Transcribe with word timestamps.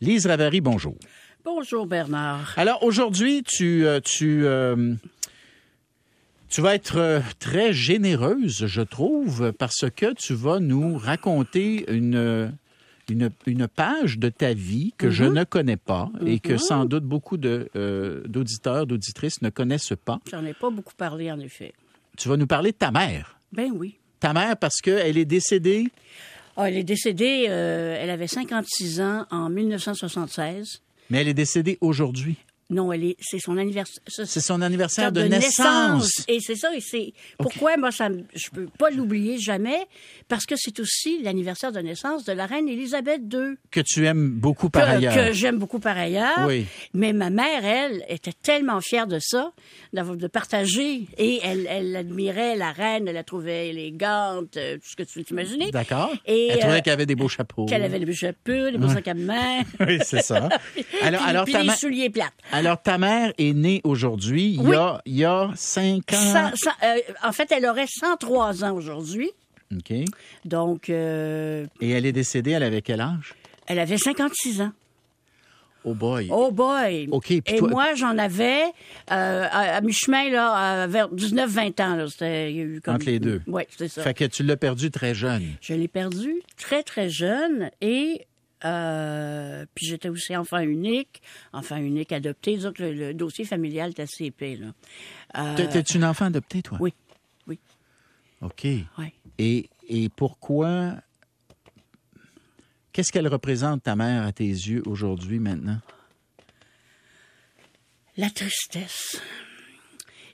Lise 0.00 0.26
Ravary, 0.26 0.60
bonjour. 0.60 0.94
Bonjour 1.44 1.86
Bernard. 1.86 2.54
Alors 2.56 2.82
aujourd'hui, 2.84 3.42
tu, 3.42 3.86
euh, 3.86 4.00
tu, 4.00 4.46
euh, 4.46 4.94
tu 6.48 6.60
vas 6.60 6.74
être 6.74 6.98
euh, 6.98 7.20
très 7.38 7.72
généreuse, 7.72 8.66
je 8.66 8.82
trouve, 8.82 9.52
parce 9.52 9.86
que 9.94 10.12
tu 10.14 10.34
vas 10.34 10.60
nous 10.60 10.96
raconter 10.96 11.90
une, 11.90 12.52
une, 13.08 13.30
une 13.46 13.66
page 13.66 14.18
de 14.18 14.28
ta 14.28 14.54
vie 14.54 14.92
que 14.96 15.10
je 15.10 15.24
ne 15.24 15.44
connais 15.44 15.76
pas 15.76 16.10
et 16.24 16.38
que 16.38 16.58
sans 16.58 16.84
doute 16.84 17.04
beaucoup 17.04 17.36
euh, 17.44 18.22
d'auditeurs, 18.26 18.86
d'auditrices 18.86 19.42
ne 19.42 19.50
connaissent 19.50 19.94
pas. 20.04 20.20
J'en 20.30 20.44
ai 20.44 20.54
pas 20.54 20.70
beaucoup 20.70 20.94
parlé, 20.96 21.32
en 21.32 21.40
effet. 21.40 21.72
Tu 22.16 22.28
vas 22.28 22.36
nous 22.36 22.46
parler 22.46 22.72
de 22.72 22.76
ta 22.76 22.90
mère. 22.90 23.38
Ben 23.52 23.70
oui. 23.74 23.96
Ta 24.20 24.32
mère 24.32 24.56
parce 24.56 24.80
qu'elle 24.80 25.16
est 25.16 25.24
décédée. 25.24 25.88
Ah, 26.60 26.68
elle 26.68 26.76
est 26.76 26.82
décédée, 26.82 27.46
euh, 27.48 27.96
elle 28.00 28.10
avait 28.10 28.26
56 28.26 29.00
ans 29.00 29.26
en 29.30 29.48
1976. 29.48 30.82
Mais 31.08 31.20
elle 31.20 31.28
est 31.28 31.34
décédée 31.34 31.78
aujourd'hui. 31.80 32.36
Non, 32.70 32.92
elle 32.92 33.04
est, 33.04 33.16
c'est 33.20 33.38
son 33.38 33.56
anniversaire. 33.56 34.02
C'est 34.06 34.40
son 34.40 34.60
anniversaire 34.60 35.10
de, 35.12 35.22
de 35.22 35.28
naissance. 35.28 36.24
Et 36.28 36.40
c'est 36.40 36.56
ça, 36.56 36.74
et 36.74 36.80
c'est 36.80 37.12
pourquoi 37.38 37.76
moi 37.76 37.90
ça, 37.90 38.08
je 38.34 38.50
peux 38.50 38.66
pas 38.78 38.90
l'oublier 38.90 39.38
jamais, 39.38 39.86
parce 40.28 40.44
que 40.44 40.54
c'est 40.56 40.78
aussi 40.80 41.22
l'anniversaire 41.22 41.72
de 41.72 41.80
naissance 41.80 42.24
de 42.24 42.32
la 42.32 42.46
reine 42.46 42.68
Élisabeth 42.68 43.22
II. 43.32 43.56
Que 43.70 43.80
tu 43.80 44.04
aimes 44.06 44.30
beaucoup 44.30 44.68
par 44.68 44.84
que, 44.84 44.90
ailleurs. 44.90 45.14
que 45.14 45.32
j'aime 45.32 45.58
beaucoup 45.58 45.78
par 45.78 45.96
ailleurs. 45.96 46.46
Oui. 46.46 46.66
Mais 46.92 47.12
ma 47.12 47.30
mère, 47.30 47.64
elle, 47.64 48.04
était 48.08 48.32
tellement 48.34 48.80
fière 48.80 49.06
de 49.06 49.18
ça, 49.20 49.52
d'avoir- 49.92 50.16
de 50.16 50.26
partager. 50.26 51.06
Et 51.16 51.40
elle, 51.42 51.66
elle 51.70 51.96
admirait 51.96 52.56
la 52.56 52.72
reine, 52.72 53.08
elle 53.08 53.14
la 53.14 53.24
trouvait 53.24 53.68
élégante, 53.68 54.56
euh, 54.56 54.76
tout 54.76 54.88
ce 54.90 54.96
que 54.96 55.02
tu 55.04 55.24
imaginer. 55.30 55.70
D'accord. 55.70 56.12
Et, 56.26 56.48
Elle 56.48 56.58
trouvait 56.60 56.78
euh, 56.78 56.80
qu'elle 56.80 56.92
avait 56.92 57.06
des 57.06 57.14
beaux 57.14 57.28
chapeaux. 57.28 57.66
Qu'elle 57.66 57.82
avait 57.82 57.98
des 57.98 58.06
beaux 58.06 58.12
chapeaux, 58.12 58.70
des 58.70 58.78
beaux 58.78 58.88
sacs 58.88 59.08
à 59.08 59.14
main. 59.14 59.62
Oui, 59.80 59.98
c'est 60.02 60.22
ça. 60.22 60.48
Alors, 61.02 61.20
puis, 61.22 61.30
alors, 61.30 61.44
puis 61.44 61.52
ta 61.52 61.62
mère, 61.64 61.76
souliers 61.76 62.10
plates. 62.10 62.32
Alors, 62.58 62.82
ta 62.82 62.98
mère 62.98 63.32
est 63.38 63.52
née 63.54 63.80
aujourd'hui, 63.84 64.44
il, 64.54 64.62
y 64.62 64.66
Oui. 64.66 64.76
a, 64.76 65.00
il 65.06 65.16
y 65.16 65.24
a. 65.24 65.50
Cent- 65.56 66.00
cent- 66.06 66.70
euh, 66.82 66.96
en 67.22 67.32
fait, 67.32 67.50
elle 67.52 67.66
aurait 67.66 67.86
103 67.88 68.64
ans 68.64 68.74
aujourd'hui. 68.74 69.30
OK. 69.74 69.90
Et 69.90 70.04
Donc, 70.44 70.88
euh, 70.90 71.66
elle 71.80 72.06
est 72.06 72.12
décédée, 72.12 72.52
elle 72.52 72.62
avait 72.62 72.82
quel 72.82 73.00
âge? 73.00 73.34
elle 73.66 73.78
avait 73.78 73.98
56 73.98 74.62
ans. 74.62 74.72
Oh 75.84 75.94
boy. 75.94 76.28
Oh 76.30 76.50
boy! 76.50 77.08
OK, 77.12 77.30
Et 77.30 77.42
toi- 77.42 77.68
moi, 77.68 77.94
j'en 77.94 78.18
avais 78.18 78.62
euh, 78.64 79.46
à, 79.50 79.76
à 79.76 79.80
mi-chemin, 79.80 80.28
là, 80.30 80.52
à- 80.82 80.86
vers 80.86 81.08
19-20 81.10 81.80
ans. 81.80 81.94
Là, 81.94 82.08
C'était- 82.08 82.50
il 82.50 82.56
y 82.56 82.60
a 82.60 82.64
eu 82.64 82.80
comme... 82.80 82.96
Entre 82.96 83.06
les 83.06 83.20
deux. 83.20 83.40
Oui, 83.46 83.62
c'est 83.76 83.88
ça. 83.88 84.02
Fait 84.02 84.12
que 84.14 84.24
tu 84.24 84.42
l'as 84.42 84.56
perdu 84.56 84.90
très 84.90 85.14
jeune. 85.14 85.44
Je 85.60 85.74
l'ai 85.74 85.86
perdu 85.88 86.34
très, 86.56 86.82
très 86.82 87.08
jeune 87.08 87.70
et 87.80 88.26
euh, 88.64 89.66
puis 89.74 89.86
j'étais 89.86 90.08
aussi 90.08 90.36
enfant 90.36 90.58
unique, 90.60 91.22
enfant 91.52 91.76
unique 91.76 92.12
adopté. 92.12 92.58
Que 92.58 92.82
le, 92.82 92.92
le 92.92 93.14
dossier 93.14 93.44
familial 93.44 93.90
est 93.90 94.00
assez 94.00 94.26
épais. 94.26 94.56
Là. 94.56 94.72
Euh, 95.36 95.66
T'es 95.68 95.80
une 95.80 96.04
enfant 96.04 96.26
adoptée, 96.26 96.62
toi? 96.62 96.78
oui, 96.80 96.92
oui, 97.46 97.58
OK. 98.40 98.64
oui. 98.64 99.12
Et, 99.38 99.70
et 99.88 100.08
pourquoi... 100.08 100.96
Qu'est-ce 102.92 103.12
qu'elle 103.12 103.28
représente, 103.28 103.84
ta 103.84 103.94
mère, 103.94 104.24
à 104.24 104.32
tes 104.32 104.48
yeux, 104.48 104.82
aujourd'hui, 104.86 105.38
maintenant? 105.38 105.78
La 108.16 108.28
tristesse. 108.28 109.20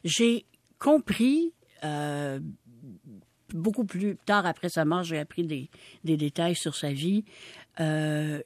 J'ai 0.02 0.46
compris, 0.78 1.52
euh, 1.82 2.40
beaucoup 3.50 3.84
plus 3.84 4.16
tard 4.24 4.46
après 4.46 4.70
sa 4.70 4.86
mort, 4.86 5.02
j'ai 5.02 5.18
appris 5.18 5.44
des, 5.44 5.68
des 6.04 6.16
détails 6.16 6.56
sur 6.56 6.74
sa 6.74 6.90
vie. 6.90 7.26
Euh, 7.80 8.40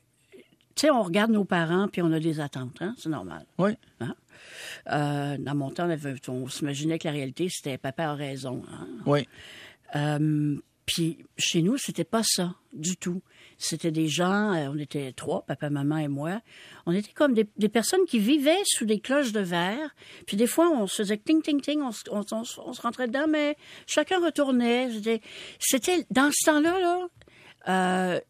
tu 0.75 0.83
sais, 0.83 0.91
on 0.91 1.03
regarde 1.03 1.31
nos 1.33 1.45
parents 1.45 1.89
puis 1.89 2.03
on 2.03 2.13
a 2.13 2.21
des 2.21 2.41
attentes, 2.41 2.77
hein? 2.81 2.95
c'est 2.99 3.09
normal. 3.09 3.45
Oui. 3.59 3.73
Euh, 4.91 5.37
dans 5.39 5.55
mon 5.55 5.71
temps, 5.71 5.87
on, 5.87 5.91
avait- 5.91 6.15
on 6.29 6.49
s'imaginait 6.49 6.99
que 6.99 7.07
la 7.09 7.13
réalité, 7.13 7.49
c'était 7.51 7.79
papa 7.79 8.05
a 8.05 8.15
raison. 8.15 8.63
hein. 8.71 8.87
Oui. 9.07 9.27
Euh, 9.97 10.57
puis 10.87 11.19
chez 11.37 11.61
nous, 11.63 11.77
c'était 11.77 12.05
pas 12.05 12.23
ça 12.23 12.55
du 12.73 12.97
tout. 12.97 13.21
C'était 13.59 13.91
des 13.91 14.07
gens, 14.09 14.55
euh, 14.55 14.69
on 14.73 14.79
était 14.79 15.13
trois, 15.13 15.45
papa, 15.45 15.69
maman 15.69 15.99
et 15.99 16.09
moi. 16.09 16.41
On 16.87 16.93
était 16.93 17.13
comme 17.13 17.35
des, 17.35 17.47
des 17.57 17.69
personnes 17.69 18.05
qui 18.07 18.19
vivaient 18.21 18.63
sous 18.65 18.87
des 18.87 19.01
cloches 19.01 19.33
de 19.33 19.41
verre. 19.41 19.95
Puis 20.27 20.37
des 20.37 20.47
fois, 20.47 20.71
on 20.71 20.87
se 20.87 20.97
faisait 21.03 21.19
ting 21.19 21.43
ting 21.43 21.61
ting, 21.61 21.83
on, 21.83 21.91
se- 21.93 22.05
on, 22.11 22.25
on 22.33 22.45
se- 22.45 22.61
on 22.61 22.73
se 22.73 22.81
rentrait 22.81 23.09
dedans, 23.09 23.27
mais 23.29 23.57
chacun 23.87 24.25
retournait. 24.25 24.91
C'était, 24.93 25.21
c'était 25.59 26.07
dans 26.11 26.31
ce 26.33 26.47
temps-là, 26.47 26.79
là. 26.81 27.09
euh, 27.69 28.21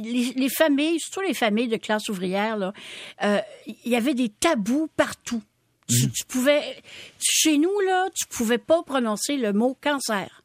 les, 0.00 0.32
les 0.34 0.48
familles, 0.48 0.98
surtout 1.00 1.20
les 1.20 1.34
familles 1.34 1.68
de 1.68 1.76
classe 1.76 2.08
ouvrière, 2.08 2.56
là, 2.56 2.72
euh, 3.22 3.40
il 3.66 3.90
y 3.90 3.96
avait 3.96 4.14
des 4.14 4.28
tabous 4.28 4.88
partout. 4.96 5.42
Tu, 5.88 6.10
tu 6.12 6.24
pouvais, 6.26 6.62
chez 7.18 7.58
nous 7.58 7.80
là, 7.80 8.08
tu 8.14 8.26
pouvais 8.26 8.58
pas 8.58 8.82
prononcer 8.82 9.36
le 9.36 9.52
mot 9.52 9.76
cancer. 9.80 10.44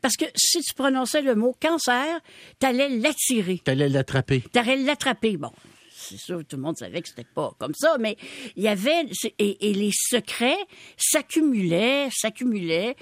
Parce 0.00 0.16
que 0.16 0.24
si 0.34 0.60
tu 0.60 0.74
prononçais 0.74 1.22
le 1.22 1.34
mot 1.34 1.56
cancer, 1.60 2.20
t'allais 2.58 2.88
l'attirer. 2.88 3.60
T'allais 3.64 3.88
l'attraper. 3.88 4.42
T'allais 4.52 4.76
l'attraper. 4.76 5.36
Bon, 5.36 5.52
c'est 5.96 6.18
sûr, 6.18 6.42
tout 6.46 6.56
le 6.56 6.62
monde 6.62 6.76
savait 6.76 7.00
que 7.00 7.08
c'était 7.08 7.24
pas 7.24 7.54
comme 7.58 7.72
ça, 7.74 7.96
mais 7.98 8.16
il 8.56 8.64
y 8.64 8.68
avait... 8.68 9.06
Et, 9.38 9.70
et 9.70 9.72
les 9.72 9.92
secrets 9.94 10.58
s'accumulaient, 10.98 12.08
s'accumulaient. 12.10 12.96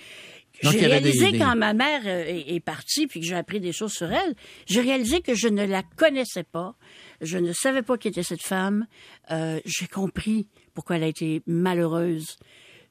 J'ai 0.70 0.78
réalisé 0.86 1.32
des- 1.32 1.38
quand 1.38 1.56
ma 1.56 1.72
mère 1.74 2.02
euh, 2.06 2.24
est, 2.24 2.54
est 2.54 2.60
partie, 2.60 3.06
puis 3.06 3.20
que 3.20 3.26
j'ai 3.26 3.34
appris 3.34 3.60
des 3.60 3.72
choses 3.72 3.92
sur 3.92 4.10
elle, 4.12 4.34
j'ai 4.66 4.80
réalisé 4.80 5.20
que 5.20 5.34
je 5.34 5.48
ne 5.48 5.64
la 5.66 5.82
connaissais 5.82 6.44
pas. 6.44 6.74
Je 7.20 7.38
ne 7.38 7.52
savais 7.52 7.82
pas 7.82 7.98
qui 7.98 8.08
était 8.08 8.22
cette 8.22 8.42
femme. 8.42 8.86
Euh, 9.30 9.60
j'ai 9.64 9.86
compris 9.88 10.46
pourquoi 10.74 10.96
elle 10.96 11.04
a 11.04 11.08
été 11.08 11.42
malheureuse 11.46 12.36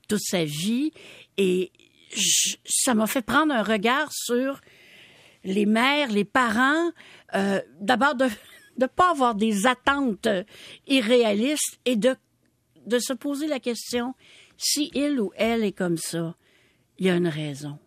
toute 0.08 0.22
sa 0.22 0.44
vie. 0.44 0.92
Et 1.38 1.72
je- 2.14 2.56
ça 2.66 2.94
m'a 2.94 3.08
fait 3.08 3.22
prendre 3.22 3.54
un 3.54 3.64
regard 3.64 4.10
sur 4.12 4.60
les 5.44 5.66
mères, 5.66 6.12
les 6.12 6.26
parents, 6.26 6.92
euh, 7.36 7.62
d'abord 7.80 8.16
de 8.16 8.28
ne 8.80 8.86
pas 8.86 9.12
avoir 9.12 9.34
des 9.36 9.66
attentes 9.66 10.28
irréalistes 10.88 11.80
et 11.86 11.96
de, 11.96 12.16
de 12.86 13.00
se 13.00 13.14
poser 13.14 13.48
la 13.48 13.60
question, 13.60 14.14
si 14.58 14.92
il 14.94 15.20
ou 15.20 15.32
elle 15.36 15.64
est 15.64 15.72
comme 15.72 15.98
ça, 15.98 16.36
il 17.02 17.08
y 17.08 17.10
a 17.10 17.16
une 17.16 17.28
raison. 17.28 17.78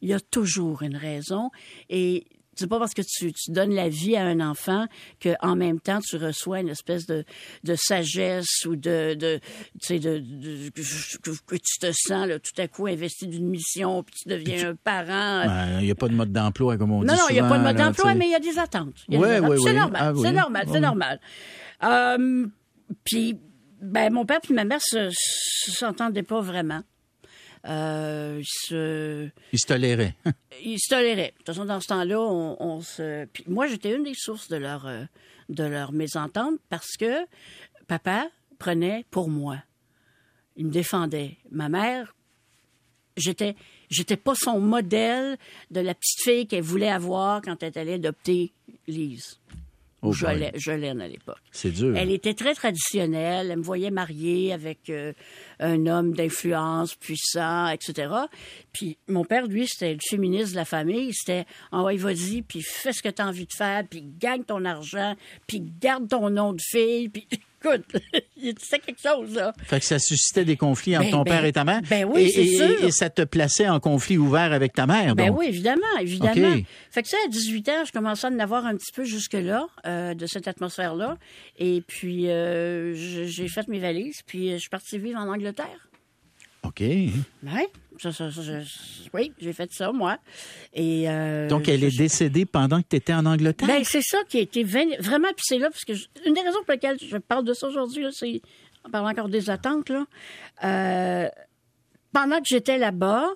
Il 0.00 0.08
y 0.08 0.14
a 0.14 0.20
toujours 0.20 0.82
une 0.82 0.96
raison. 0.96 1.50
Et 1.90 2.26
c'est 2.54 2.66
pas 2.66 2.78
parce 2.78 2.94
que 2.94 3.02
tu, 3.02 3.32
tu 3.32 3.50
donnes 3.52 3.72
la 3.74 3.88
vie 3.88 4.16
à 4.16 4.24
un 4.24 4.40
enfant 4.40 4.86
que 5.20 5.30
en 5.42 5.54
même 5.54 5.78
temps 5.80 6.00
tu 6.00 6.16
reçois 6.16 6.60
une 6.60 6.70
espèce 6.70 7.06
de, 7.06 7.24
de 7.62 7.74
sagesse 7.76 8.64
ou 8.64 8.74
de, 8.74 9.14
de 9.14 9.38
tu 9.80 9.86
sais 9.86 9.98
de, 10.00 10.18
de- 10.18 10.70
que, 10.70 11.56
tu 11.56 11.78
te 11.78 11.92
sens 11.92 12.26
là, 12.26 12.38
tout 12.40 12.50
à 12.60 12.66
coup 12.66 12.86
investi 12.88 13.28
d'une 13.28 13.48
mission 13.48 14.02
puis 14.02 14.14
tu 14.22 14.28
deviens 14.28 14.70
un 14.70 14.74
parent. 14.74 15.46
Ben, 15.46 15.78
Il 15.80 15.84
n'y 15.84 15.90
a 15.90 15.94
pas 15.94 16.08
de 16.08 16.14
mode 16.14 16.32
d'emploi, 16.32 16.76
comme 16.78 16.90
on 16.92 17.02
dit 17.02 17.06
Non, 17.06 17.14
non, 17.14 17.22
il 17.30 17.34
n'y 17.34 17.40
a 17.40 17.48
pas 17.48 17.58
de 17.58 17.62
mode 17.64 17.76
d'emploi, 17.76 18.14
mais 18.14 18.26
il 18.26 18.32
y 18.32 18.34
a 18.34 18.40
des 18.40 18.58
attentes. 18.58 18.94
Ouais, 19.08 19.34
attentes. 19.36 19.50
ouais, 19.50 19.56
c'est 19.62 19.74
normal, 19.74 20.00
Ah 20.04 20.12
oui. 20.12 20.20
c'est 20.22 20.32
normal, 20.32 20.66
c'est 20.72 20.80
normal. 20.80 21.20
Euh, 21.84 22.46
puis, 23.04 23.38
ben, 23.80 24.12
mon 24.12 24.24
père 24.26 24.40
et 24.48 24.52
ma 24.52 24.64
mère 24.64 24.80
se, 24.82 25.10
se 25.12 25.70
s'entendaient 25.70 26.22
pas 26.24 26.40
vraiment. 26.40 26.80
Euh, 27.66 28.40
ils 28.40 29.58
se, 29.58 29.66
tolérait. 29.66 30.14
ils 30.64 30.78
se 30.78 30.88
toléraient. 30.88 31.32
De 31.32 31.36
toute 31.38 31.46
façon, 31.46 31.64
dans 31.64 31.80
ce 31.80 31.86
temps-là, 31.88 32.20
on, 32.20 32.56
on 32.60 32.80
se. 32.80 33.26
Puis 33.26 33.44
moi, 33.46 33.66
j'étais 33.66 33.94
une 33.94 34.04
des 34.04 34.14
sources 34.14 34.48
de 34.48 34.56
leur 34.56 34.86
euh, 34.86 35.04
de 35.48 35.64
leur 35.64 35.92
mésentente 35.92 36.58
parce 36.68 36.96
que 36.98 37.26
papa 37.86 38.28
prenait 38.58 39.04
pour 39.10 39.28
moi. 39.28 39.58
Il 40.56 40.66
me 40.66 40.70
défendait. 40.70 41.36
Ma 41.50 41.68
mère, 41.68 42.14
j'étais 43.16 43.54
j'étais 43.90 44.16
pas 44.16 44.34
son 44.34 44.60
modèle 44.60 45.38
de 45.70 45.80
la 45.80 45.94
petite 45.94 46.22
fille 46.22 46.46
qu'elle 46.46 46.62
voulait 46.62 46.90
avoir 46.90 47.42
quand 47.42 47.62
elle 47.62 47.76
allait 47.76 47.94
adopter 47.94 48.52
Lise. 48.86 49.38
Oh 50.00 50.12
à 50.24 50.32
l'époque. 50.34 51.42
C'est 51.50 51.72
dur. 51.72 51.96
Elle 51.96 52.12
était 52.12 52.34
très 52.34 52.54
traditionnelle. 52.54 53.50
Elle 53.50 53.58
me 53.58 53.62
voyait 53.64 53.90
mariée 53.90 54.52
avec 54.52 54.90
euh, 54.90 55.12
un 55.58 55.86
homme 55.86 56.14
d'influence 56.14 56.94
puissant, 56.94 57.68
etc. 57.68 58.08
Puis 58.72 58.96
mon 59.08 59.24
père, 59.24 59.46
lui, 59.46 59.66
c'était 59.66 59.94
le 59.94 60.00
féministe 60.00 60.52
de 60.52 60.56
la 60.56 60.64
famille. 60.64 61.12
C'était 61.12 61.46
«Ah 61.72 61.82
ouais, 61.82 61.96
vas-y, 61.96 62.42
puis 62.42 62.62
fais 62.62 62.92
ce 62.92 63.02
que 63.02 63.08
tu 63.08 63.20
as 63.20 63.26
envie 63.26 63.46
de 63.46 63.52
faire, 63.52 63.82
puis 63.88 64.04
gagne 64.18 64.44
ton 64.44 64.64
argent, 64.64 65.16
puis 65.48 65.60
garde 65.80 66.08
ton 66.08 66.30
nom 66.30 66.52
de 66.52 66.62
fille, 66.62 67.08
puis 67.08 67.26
écoute, 67.62 67.84
il 68.36 68.54
disait 68.54 68.78
quelque 68.78 69.00
chose, 69.00 69.34
là. 69.34 69.52
Fait 69.64 69.80
que 69.80 69.84
ça 69.84 69.98
suscitait 69.98 70.44
des 70.44 70.56
conflits 70.56 70.96
entre 70.96 71.06
Ben, 71.06 71.10
ton 71.12 71.22
ben, 71.22 71.30
père 71.30 71.44
et 71.44 71.52
ta 71.52 71.64
mère. 71.64 71.80
ben 71.88 72.04
oui, 72.04 72.22
et, 72.22 72.28
c'est 72.30 72.46
sûr. 72.46 72.84
Et 72.84 72.90
ça 72.90 73.10
te 73.10 73.22
plaçait 73.22 73.68
en 73.68 73.80
conflit 73.80 74.18
ouvert 74.18 74.52
avec 74.52 74.72
ta 74.72 74.86
mère, 74.86 75.14
Ben 75.14 75.30
oui, 75.30 75.46
évidemment, 75.48 75.98
évidemment. 76.00 76.56
Fait 76.90 77.02
que 77.02 77.08
ça, 77.08 77.16
à 77.24 77.28
18 77.28 77.68
ans, 77.68 77.84
je 77.86 77.92
commençais 77.92 78.26
à 78.26 78.30
en 78.30 78.38
avoir 78.38 78.66
un 78.66 78.76
petit 78.76 78.92
peu 78.92 79.04
jusque-là, 79.04 79.66
euh, 79.86 80.14
de 80.14 80.26
cette 80.26 80.48
atmosphère-là. 80.48 81.16
Et 81.58 81.82
puis, 81.86 82.28
euh, 82.28 82.94
j'ai 82.94 83.48
fait 83.48 83.68
mes 83.68 83.78
valises, 83.78 84.20
puis 84.26 84.50
euh, 84.50 84.54
je 84.54 84.58
suis 84.58 84.70
partie 84.70 84.98
vivre 84.98 85.18
en 85.18 85.28
Angleterre. 85.28 85.87
OK. 86.80 86.86
Ouais, 86.86 87.68
ça, 88.00 88.12
ça, 88.12 88.28
oui, 89.12 89.32
j'ai 89.40 89.52
fait 89.52 89.72
ça, 89.72 89.90
moi. 89.90 90.18
Et, 90.72 91.08
euh, 91.10 91.48
Donc, 91.48 91.66
elle 91.68 91.82
est 91.82 91.96
décédée 91.98 92.46
pendant 92.46 92.80
que 92.80 92.86
tu 92.88 92.96
étais 92.96 93.12
en 93.14 93.26
Angleterre? 93.26 93.66
Ben, 93.66 93.82
c'est 93.84 94.02
ça 94.02 94.18
qui 94.28 94.38
a 94.38 94.40
été 94.42 94.62
vraiment, 94.62 95.28
puis 95.36 95.42
c'est 95.44 95.58
là, 95.58 95.70
parce 95.70 95.84
que 95.84 95.94
je- 95.94 96.06
une 96.24 96.34
des 96.34 96.40
raisons 96.40 96.62
pour 96.64 96.72
lesquelles 96.74 96.98
je 97.00 97.16
parle 97.16 97.44
de 97.44 97.52
ça 97.54 97.66
aujourd'hui, 97.66 98.04
c'est, 98.12 98.40
en 98.84 98.90
parlant 98.90 99.10
encore 99.10 99.28
des 99.28 99.50
attentes, 99.50 99.88
là, 99.90 100.06
euh, 100.64 101.28
pendant 102.12 102.38
que 102.38 102.46
j'étais 102.48 102.78
là-bas, 102.78 103.26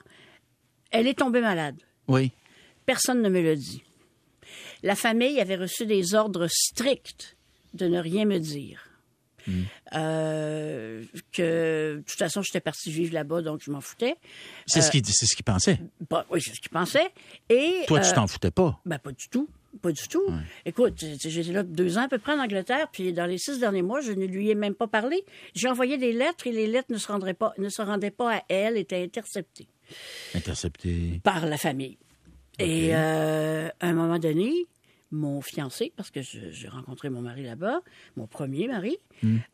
elle 0.92 1.06
est 1.08 1.18
tombée 1.18 1.40
malade. 1.40 1.76
oui. 2.08 2.30
Personne 2.84 3.22
ne 3.22 3.28
me 3.28 3.40
l'a 3.40 3.54
dit. 3.54 3.82
La 4.82 4.96
famille 4.96 5.40
avait 5.40 5.54
reçu 5.56 5.86
des 5.86 6.14
ordres 6.16 6.48
stricts 6.50 7.36
de 7.74 7.86
ne 7.86 8.00
rien 8.00 8.24
me 8.24 8.38
dire. 8.38 8.88
Euh, 9.94 11.04
que 11.32 11.96
de 11.96 12.02
toute 12.06 12.18
façon, 12.18 12.42
j'étais 12.42 12.60
partie 12.60 12.90
vivre 12.90 13.14
là-bas, 13.14 13.42
donc 13.42 13.60
je 13.64 13.70
m'en 13.70 13.80
foutais. 13.80 14.16
C'est 14.66 14.80
ce 14.80 14.90
qu'il 14.90 15.04
c'est 15.06 15.26
ce 15.26 15.34
qu'il 15.36 15.44
pensait. 15.44 15.80
Bah, 16.08 16.26
oui, 16.30 16.40
c'est 16.40 16.54
ce 16.54 16.60
qu'ils 16.60 16.70
pensaient. 16.70 17.10
Et, 17.48 17.84
Toi, 17.86 18.00
tu 18.00 18.08
euh, 18.08 18.14
t'en 18.14 18.26
foutais 18.26 18.50
pas. 18.50 18.80
ben, 18.84 18.98
pas 18.98 19.12
du 19.12 19.28
tout. 19.28 19.48
Pas 19.80 19.90
du 19.92 20.06
tout. 20.06 20.22
Écoute, 20.66 20.96
tu 20.96 21.18
sais, 21.18 21.30
j'étais 21.30 21.52
là 21.52 21.62
deux 21.62 21.96
ans 21.96 22.02
à 22.02 22.08
peu 22.08 22.18
près 22.18 22.32
en 22.34 22.38
Angleterre, 22.40 22.88
puis 22.92 23.12
dans 23.14 23.24
les 23.24 23.38
six 23.38 23.58
derniers 23.58 23.80
mois, 23.80 24.02
je 24.02 24.12
ne 24.12 24.26
lui 24.26 24.50
ai 24.50 24.54
même 24.54 24.74
pas 24.74 24.86
parlé. 24.86 25.24
J'ai 25.54 25.68
envoyé 25.68 25.96
des 25.96 26.12
lettres 26.12 26.46
et 26.46 26.52
les 26.52 26.66
lettres 26.66 26.92
ne 26.92 26.98
se, 26.98 27.06
rendraient 27.10 27.32
pas, 27.32 27.54
ne 27.56 27.70
se 27.70 27.80
rendaient 27.80 28.10
pas 28.10 28.36
à 28.36 28.42
elle, 28.48 28.76
étaient 28.76 29.02
interceptées 29.02 29.68
Intercepté. 30.34 31.20
par 31.24 31.46
la 31.46 31.56
famille. 31.56 31.96
Et 32.58 32.90
euh, 32.92 33.68
à 33.80 33.86
un 33.86 33.92
moment 33.94 34.18
donné, 34.18 34.52
mon 35.12 35.40
fiancé, 35.42 35.92
parce 35.94 36.10
que 36.10 36.20
j'ai 36.22 36.68
rencontré 36.68 37.10
mon 37.10 37.20
mari 37.20 37.44
là-bas, 37.44 37.80
mon 38.16 38.26
premier 38.26 38.66
mari, 38.66 38.96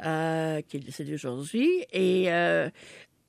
euh, 0.05 0.63
qui 0.63 0.77
est 0.77 0.81
décédé 0.81 1.15
aujourd'hui, 1.15 1.69
et 1.93 2.33
euh, 2.33 2.71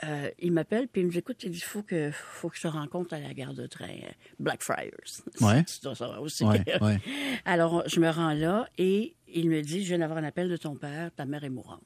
euh, 0.04 0.30
il 0.40 0.54
m'appelle, 0.54 0.88
puis 0.88 1.02
il 1.02 1.08
me 1.08 1.12
dit, 1.12 1.18
écoute, 1.18 1.44
il 1.44 1.52
dit, 1.52 1.60
faut 1.60 1.82
que, 1.82 2.12
faut 2.12 2.50
que 2.50 2.56
je 2.56 2.62
te 2.62 2.68
rencontre 2.68 3.16
à 3.16 3.20
la 3.20 3.34
gare 3.34 3.54
de 3.54 3.66
train, 3.66 3.98
Blackfriars. 4.40 4.92
Ouais. 5.42 5.64
Tu 5.64 5.82
dois 5.82 5.96
savoir 5.96 6.22
aussi. 6.22 6.46
Ouais, 6.46 6.64
ouais. 6.82 7.00
Alors, 7.46 7.84
je 7.88 8.00
me 8.00 8.10
rends 8.10 8.34
là, 8.34 8.70
et 8.78 9.16
il 9.28 9.50
me 9.50 9.62
dit, 9.62 9.84
je 9.84 9.90
viens 9.90 10.00
d'avoir 10.00 10.20
un 10.20 10.24
appel 10.24 10.50
de 10.50 10.58
ton 10.58 10.76
père, 10.76 11.12
ta 11.16 11.26
mère 11.26 11.44
est 11.44 11.50
mourante. 11.50 11.82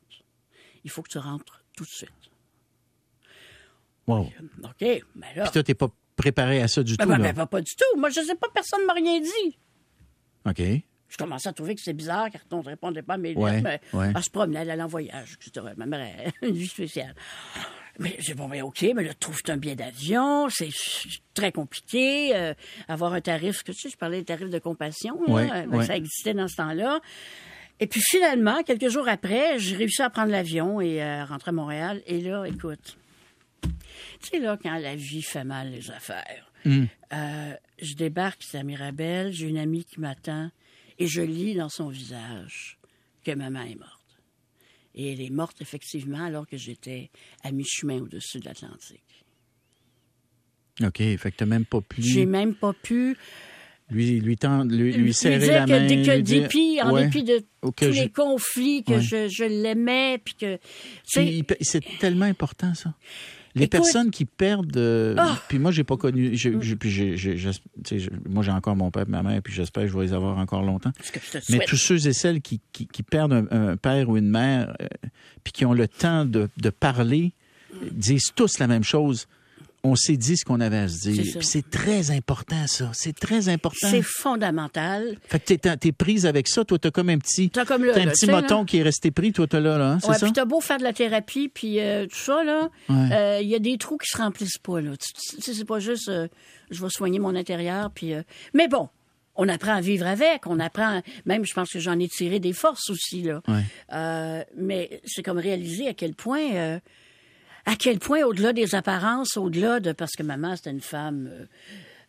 Il 0.84 0.92
faut 0.92 1.02
que 1.02 1.10
tu 1.10 1.18
rentres 1.18 1.64
tout 1.76 1.86
de 1.86 1.90
suite. 1.90 2.10
Wow. 4.06 4.30
OK, 4.64 4.82
mais 5.16 5.34
là... 5.36 5.44
Puis 5.44 5.52
toi, 5.54 5.64
t'es 5.64 5.74
pas 5.74 5.90
préparé 6.18 6.62
à 6.62 6.68
ça 6.68 6.84
du 6.84 6.98
Ben, 6.98 7.06
tout, 7.06 7.10
ben, 7.12 7.18
là. 7.18 7.24
ben, 7.30 7.34
pas, 7.34 7.48
pas 7.48 7.62
du 7.62 7.74
tout. 7.76 7.98
Moi, 7.98 8.10
je 8.10 8.20
sais 8.20 8.36
pas, 8.36 8.48
personne 8.54 8.82
ne 8.82 8.86
m'a 8.86 8.94
rien 8.94 9.22
dit. 9.22 9.58
OK. 10.46 10.62
Je 11.10 11.18
commençais 11.18 11.50
à 11.50 11.54
trouver 11.54 11.76
que 11.76 11.82
c'était 11.82 11.94
bizarre 11.94 12.30
car 12.32 12.42
on 12.52 12.64
ne 12.64 12.70
répondait 12.70 13.04
pas 13.04 13.14
à 13.14 13.18
mes 13.18 13.36
Ouais, 13.36 13.62
lettres. 13.62 13.64
Mais 13.94 14.00
ouais. 14.00 14.12
elle 14.16 14.24
se 14.24 14.30
promenait, 14.32 14.62
elle 14.62 14.72
allait 14.72 14.82
en 14.82 14.88
voyage, 14.88 15.38
etc. 15.40 15.68
Ma 15.78 15.86
mère 15.86 16.08
a 16.42 16.46
une 16.48 16.56
vie 16.56 16.68
spéciale. 16.68 17.14
Mais 18.00 18.16
j'ai 18.18 18.34
bon, 18.34 18.50
ben, 18.50 18.64
OK, 18.64 18.84
mais 18.96 19.04
là, 19.04 19.14
trouve 19.14 19.40
un 19.50 19.58
billet 19.58 19.76
d'avion, 19.76 20.50
c'est 20.50 20.70
très 21.36 21.52
compliqué. 21.52 22.36
euh, 22.36 22.56
avoir 22.88 23.14
un 23.14 23.22
tarif, 23.22 23.62
que 23.62 23.72
tu 23.72 23.82
sais, 23.82 23.90
je 23.90 23.98
parlais 23.98 24.18
des 24.20 24.26
tarifs 24.26 24.50
de 24.50 24.58
compassion, 24.58 25.22
là, 25.28 25.66
ben, 25.68 25.70
ouais. 25.76 25.86
ça 25.86 25.96
existait 25.96 26.34
dans 26.34 26.48
ce 26.48 26.56
temps-là. 26.56 27.00
Et 27.80 27.86
puis 27.86 28.02
finalement, 28.02 28.64
quelques 28.64 28.90
jours 28.90 29.08
après, 29.08 29.60
j'ai 29.60 29.76
réussi 29.76 30.02
à 30.02 30.10
prendre 30.10 30.32
l'avion 30.32 30.82
et 30.82 31.04
à 31.04 31.26
rentrer 31.26 31.50
à 31.50 31.52
Montréal. 31.52 32.02
Et 32.08 32.22
là, 32.22 32.46
écoute, 32.46 32.98
tu 33.62 33.70
sais, 34.32 34.40
là, 34.40 34.58
quand 34.62 34.78
la 34.80 34.96
vie 34.96 35.22
fait 35.22 35.44
mal 35.44 35.70
les 35.70 35.92
affaires, 35.92 36.52
Hmm. 36.66 36.86
euh, 37.14 37.54
je 37.82 37.94
débarque 37.96 38.44
à 38.54 38.64
Mirabel, 38.64 39.32
j'ai 39.34 39.48
une 39.48 39.58
amie 39.58 39.84
qui 39.86 40.00
m'attend 40.00 40.50
et 41.00 41.08
je 41.08 41.22
lis 41.22 41.56
dans 41.56 41.70
son 41.70 41.90
visage 41.90 42.78
que 43.26 43.32
maman 43.32 43.62
est 43.64 43.76
morte. 43.76 44.00
Et 44.96 45.12
elle 45.12 45.22
est 45.22 45.30
morte 45.32 45.60
effectivement 45.62 46.24
alors 46.24 46.48
que 46.48 46.56
j'étais 46.58 47.10
à 47.44 47.52
mi-chemin 47.52 48.00
au-dessus 48.02 48.40
de 48.40 48.46
l'Atlantique. 48.46 49.26
OK. 50.82 50.98
Fait 50.98 51.32
que 51.32 51.36
t'as 51.38 51.46
même 51.46 51.66
pas 51.66 51.82
pu 51.82 52.02
J'ai 52.02 52.26
même 52.26 52.56
pas 52.56 52.74
pu 52.74 53.16
lui, 53.90 54.20
lui, 54.22 54.38
tendre, 54.38 54.74
lui, 54.74 54.92
lui 54.94 55.04
lui 55.04 55.14
serrer 55.14 55.40
dire 55.40 55.54
la 55.54 55.66
que, 55.66 55.72
main. 55.72 55.88
que 56.04 56.12
lui 56.16 56.24
dire- 56.24 56.42
dépit, 56.44 56.80
en 56.82 56.94
Ouais. 56.94 57.06
dépit 57.06 57.24
de 57.24 57.44
tous 57.62 57.74
je- 57.94 58.02
les 58.02 58.10
conflits, 58.10 58.84
que 58.84 58.94
Ouais. 58.94 59.02
je, 59.02 59.28
je 59.30 59.44
l'aimais, 59.44 60.20
puis 60.24 60.34
que... 60.36 60.58
c'est 61.62 61.84
tellement 62.00 62.26
important, 62.26 62.74
ça. 62.74 62.94
Les 63.56 63.64
Écoute- 63.66 63.72
personnes 63.72 64.10
qui 64.12 64.26
perdent. 64.26 64.76
euh, 64.78 65.16
Ah! 65.18 65.38
Puis 65.48 65.60
moi, 65.60 65.72
j'ai 65.72 65.84
pas 65.84 65.96
connu. 65.98 66.36
j'ai- 66.36 66.60
j'ai- 66.62 66.76
puis 66.76 66.90
j'ai- 66.90 67.18
j'ai- 67.18 67.38
je- 67.38 68.10
moi, 68.28 68.42
j'ai 68.44 68.52
encore 68.52 68.76
mon 68.76 68.90
père 68.90 69.04
et 69.08 69.12
ma 69.12 69.22
mère, 69.22 69.42
puis 69.44 69.54
j'espère 69.54 69.84
que 69.84 69.90
je 69.90 69.98
vais 69.98 70.06
les 70.06 70.14
avoir 70.14 70.38
encore 70.40 70.64
longtemps. 70.64 70.92
Mais 71.50 71.60
tous 71.68 71.78
ceux 71.78 72.08
et 72.08 72.14
celles 72.14 72.42
qui, 72.42 72.62
qui, 72.72 72.88
qui 72.88 73.04
perdent 73.04 73.34
un, 73.34 73.72
un 73.72 73.78
père 73.78 74.10
ou 74.10 74.18
une 74.18 74.30
mère, 74.30 74.76
euh, 74.82 74.88
puis 75.44 75.54
qui 75.54 75.66
ont 75.66 75.74
le 75.74 75.88
temps 75.88 76.26
de, 76.26 76.50
de 76.58 76.70
parler, 76.72 77.34
euh, 77.76 77.88
disent 77.92 78.32
tous 78.36 78.58
la 78.60 78.68
même 78.68 78.84
chose. 78.84 79.28
On 79.86 79.96
s'est 79.96 80.16
dit 80.16 80.38
ce 80.38 80.46
qu'on 80.46 80.62
avait 80.62 80.78
à 80.78 80.88
se 80.88 81.10
dire. 81.10 81.38
c'est 81.44 81.70
très 81.70 82.10
important, 82.12 82.68
ça. 82.68 82.90
C'est 82.94 83.12
très 83.12 83.50
important. 83.50 83.88
C'est 83.90 84.02
fondamental. 84.02 85.18
Fait 85.28 85.40
que 85.40 85.54
t'es, 85.54 85.78
t'es 85.78 85.92
prise 85.92 86.26
avec 86.26 86.48
ça. 86.48 86.64
Toi, 86.64 86.80
t'as 86.80 86.92
comme 86.92 87.10
un 87.10 87.18
petit, 87.18 87.50
T'as 87.50 87.66
comme 87.66 87.84
là, 87.84 87.94
un 87.96 88.06
là, 88.06 88.12
petit 88.12 88.26
là. 88.26 88.40
moton 88.42 88.64
qui 88.64 88.78
est 88.78 88.82
resté 88.84 89.12
pris. 89.12 89.34
Toi, 89.34 89.46
t'as 89.48 89.60
là, 89.60 89.78
là. 89.78 89.92
hein, 89.92 90.00
c'est 90.02 90.08
Ouais, 90.10 90.16
puis 90.22 90.32
t'as 90.32 90.46
beau 90.46 90.62
faire 90.62 90.78
de 90.78 90.84
la 90.84 90.94
thérapie, 90.94 91.50
puis 91.50 91.82
euh, 91.82 92.06
tout 92.06 92.16
ça, 92.16 92.44
là, 92.46 92.70
Ouais. 92.90 93.12
euh, 93.14 93.40
il 93.42 93.50
y 93.50 93.56
a 93.56 93.60
des 93.60 93.78
trous 93.78 93.98
qui 93.98 94.08
se 94.10 94.18
remplissent 94.18 94.58
pas, 94.58 94.80
là. 94.80 94.92
C'est 95.40 95.66
pas 95.66 95.80
juste, 95.80 96.08
euh, 96.08 96.28
je 96.72 96.82
vais 96.82 96.90
soigner 96.90 97.20
mon 97.20 97.36
intérieur, 97.36 97.92
puis... 97.92 98.14
euh, 98.14 98.22
mais 98.54 98.68
bon, 98.70 98.88
on 99.36 99.50
apprend 99.50 99.74
à 99.74 99.82
vivre 99.82 100.06
avec, 100.08 100.46
on 100.48 100.60
apprend... 100.62 101.02
Même, 101.26 101.44
je 101.46 101.54
pense 101.54 101.70
que 101.72 101.80
j'en 101.80 102.00
ai 102.00 102.08
tiré 102.08 102.40
des 102.40 102.54
forces 102.54 102.90
aussi, 102.90 103.22
là. 103.24 103.42
Ouais. 103.50 103.64
Euh, 103.92 104.44
mais 104.56 105.02
c'est 105.06 105.24
comme 105.24 105.40
réaliser 105.40 105.88
à 105.90 105.94
quel 105.94 106.14
point... 106.14 106.54
euh, 106.54 106.80
à 107.66 107.76
quel 107.76 108.00
point, 108.00 108.24
au-delà 108.24 108.54
des 108.54 108.76
apparences, 108.76 109.38
au-delà 109.38 109.80
de... 109.80 109.92
Parce 109.92 110.14
que 110.14 110.24
maman, 110.24 110.56
c'était 110.56 110.72
une 110.72 110.82
femme... 110.82 111.28
euh, 111.28 111.46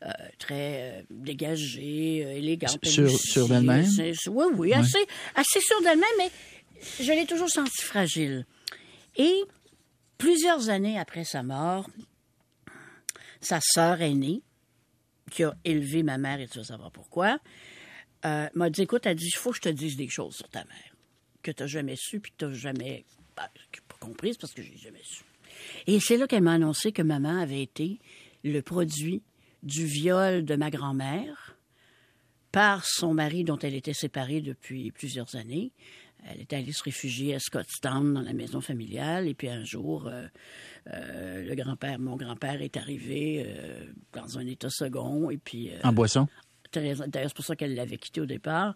euh, 0.04 0.10
très 0.38 0.98
euh, 0.98 1.02
dégagée, 1.08 2.24
euh, 2.26 2.36
élégante. 2.36 2.84
Sûre 2.84 3.10
aussi, 3.10 3.48
d'elle-même? 3.48 3.86
Oui, 4.28 4.44
oui, 4.54 4.72
assez, 4.74 4.98
assez 5.34 5.60
sûre 5.60 5.80
d'elle-même, 5.80 6.04
mais 6.18 6.30
je 7.00 7.10
l'ai 7.10 7.24
toujours 7.24 7.48
sentie 7.48 7.82
fragile. 7.82 8.44
Et 9.16 9.32
plusieurs 10.18 10.68
années 10.68 10.98
après 10.98 11.24
sa 11.24 11.42
mort, 11.42 11.88
sa 13.40 13.60
sœur 13.62 14.02
aînée, 14.02 14.42
qui 15.30 15.42
a 15.42 15.54
élevé 15.64 16.02
ma 16.02 16.18
mère, 16.18 16.38
et 16.38 16.48
tu 16.48 16.58
vas 16.58 16.64
savoir 16.64 16.90
pourquoi, 16.90 17.38
euh, 18.26 18.48
m'a 18.54 18.68
dit, 18.68 18.82
écoute, 18.82 19.06
elle 19.06 19.16
dit, 19.16 19.30
il 19.32 19.38
faut 19.38 19.52
que 19.52 19.56
je 19.56 19.62
te 19.62 19.68
dise 19.70 19.96
des 19.96 20.08
choses 20.08 20.36
sur 20.36 20.48
ta 20.50 20.64
mère, 20.64 20.96
que 21.42 21.50
tu 21.50 21.62
n'as 21.62 21.66
jamais 21.66 21.96
su, 21.96 22.20
puis 22.20 22.32
que 22.32 22.36
tu 22.38 22.44
n'as 22.44 22.52
jamais 22.52 23.06
bah, 23.34 23.50
pas 23.88 23.96
comprises 24.00 24.36
parce 24.36 24.52
que 24.52 24.60
j'ai 24.60 24.76
jamais 24.76 25.02
su. 25.02 25.24
Et 25.86 26.00
c'est 26.00 26.16
là 26.16 26.26
qu'elle 26.26 26.42
m'a 26.42 26.54
annoncé 26.54 26.92
que 26.92 27.02
maman 27.02 27.40
avait 27.40 27.62
été 27.62 27.98
le 28.42 28.60
produit 28.60 29.22
du 29.62 29.86
viol 29.86 30.44
de 30.44 30.56
ma 30.56 30.70
grand-mère 30.70 31.56
par 32.52 32.84
son 32.84 33.14
mari 33.14 33.42
dont 33.42 33.58
elle 33.58 33.74
était 33.74 33.94
séparée 33.94 34.40
depuis 34.40 34.92
plusieurs 34.92 35.34
années. 35.34 35.72
Elle 36.26 36.40
était 36.40 36.56
allée 36.56 36.72
se 36.72 36.82
réfugier 36.82 37.34
à 37.34 37.38
Scottstown 37.38 38.14
dans 38.14 38.22
la 38.22 38.32
maison 38.32 38.60
familiale 38.60 39.28
et 39.28 39.34
puis 39.34 39.48
un 39.48 39.64
jour, 39.64 40.06
euh, 40.06 40.26
euh, 40.92 41.42
le 41.42 41.54
grand-père, 41.54 41.98
mon 41.98 42.16
grand-père 42.16 42.62
est 42.62 42.76
arrivé 42.76 43.44
euh, 43.46 43.86
dans 44.12 44.38
un 44.38 44.46
état 44.46 44.70
second 44.70 45.30
et 45.30 45.36
puis 45.36 45.70
En 45.82 45.92
boisson? 45.92 46.28
D'ailleurs, 46.72 47.04
c'est 47.12 47.34
pour 47.34 47.44
ça 47.44 47.54
qu'elle 47.54 47.74
l'avait 47.74 47.98
quitté 47.98 48.20
au 48.20 48.26
départ. 48.26 48.74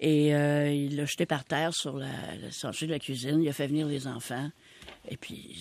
Et 0.00 0.28
il 0.28 0.96
l'a 0.96 1.04
jeté 1.04 1.26
par 1.26 1.44
terre 1.44 1.74
sur 1.74 1.98
la, 1.98 2.06
le 2.40 2.48
plancher 2.58 2.86
de 2.86 2.92
la 2.92 2.98
cuisine. 2.98 3.42
Il 3.42 3.48
a 3.48 3.52
fait 3.52 3.66
venir 3.66 3.86
les 3.86 4.06
enfants. 4.06 4.50
Et 5.08 5.16
puis, 5.16 5.56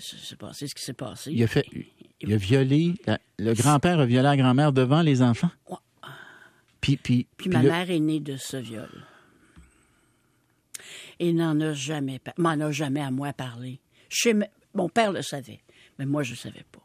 c'est- 0.00 0.36
passé 0.36 0.66
ce 0.66 0.74
qui 0.74 0.82
s'est 0.84 0.92
passé. 0.92 1.30
Il 1.32 1.42
a 1.42 1.46
fait. 1.46 1.64
Il 2.20 2.32
a 2.32 2.36
violé. 2.36 2.94
la- 3.06 3.18
le 3.38 3.52
grand-père 3.54 3.98
a 4.00 4.06
violé 4.06 4.22
la 4.22 4.36
grand-mère 4.36 4.72
devant 4.72 5.02
les 5.02 5.22
enfants. 5.22 5.50
Ouais. 5.68 5.76
Puis, 6.80 6.96
puis, 6.96 7.26
Puis 7.36 7.48
puis 7.48 7.56
ma 7.56 7.62
le- 7.62 7.68
mère 7.70 7.90
est 7.90 8.00
née 8.00 8.20
de 8.20 8.36
ce 8.36 8.56
viol. 8.56 8.88
Et 11.20 11.32
n'en 11.32 11.60
a 11.60 11.72
jamais, 11.72 12.20
m'en 12.38 12.50
a 12.60 12.70
jamais 12.72 13.00
à 13.00 13.10
moi 13.10 13.32
parlé. 13.32 13.80
Chez 14.08 14.34
me- 14.34 14.46
mon 14.74 14.88
père 14.88 15.12
le 15.12 15.22
savait, 15.22 15.60
mais 15.98 16.06
moi 16.06 16.22
je 16.24 16.32
ne 16.32 16.36
savais 16.36 16.64
pas. 16.72 16.82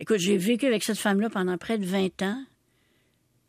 Écoute, 0.00 0.18
j'ai 0.18 0.36
vécu 0.36 0.66
avec 0.66 0.82
cette 0.82 0.98
femme-là 0.98 1.30
pendant 1.30 1.56
près 1.56 1.78
de 1.78 1.84
20 1.86 2.22
ans, 2.22 2.44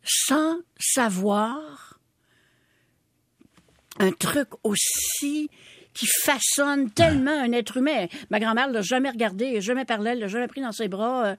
sans 0.04 0.58
savoir 0.78 1.98
un 3.98 4.12
truc 4.12 4.48
aussi 4.62 5.50
qui 5.98 6.06
façonne 6.06 6.90
tellement 6.90 7.32
un 7.40 7.52
être 7.52 7.76
humain. 7.76 8.06
Ma 8.30 8.38
grand-mère 8.40 8.70
l'a 8.70 8.82
jamais 8.82 9.10
regardé, 9.10 9.46
elle 9.46 9.54
l'a 9.54 9.60
jamais 9.60 9.84
parlé, 9.84 10.10
elle 10.10 10.20
l'a 10.20 10.28
jamais 10.28 10.46
pris 10.48 10.60
dans 10.60 10.72
ses 10.72 10.88
bras. 10.88 11.26
euh, 11.26 11.36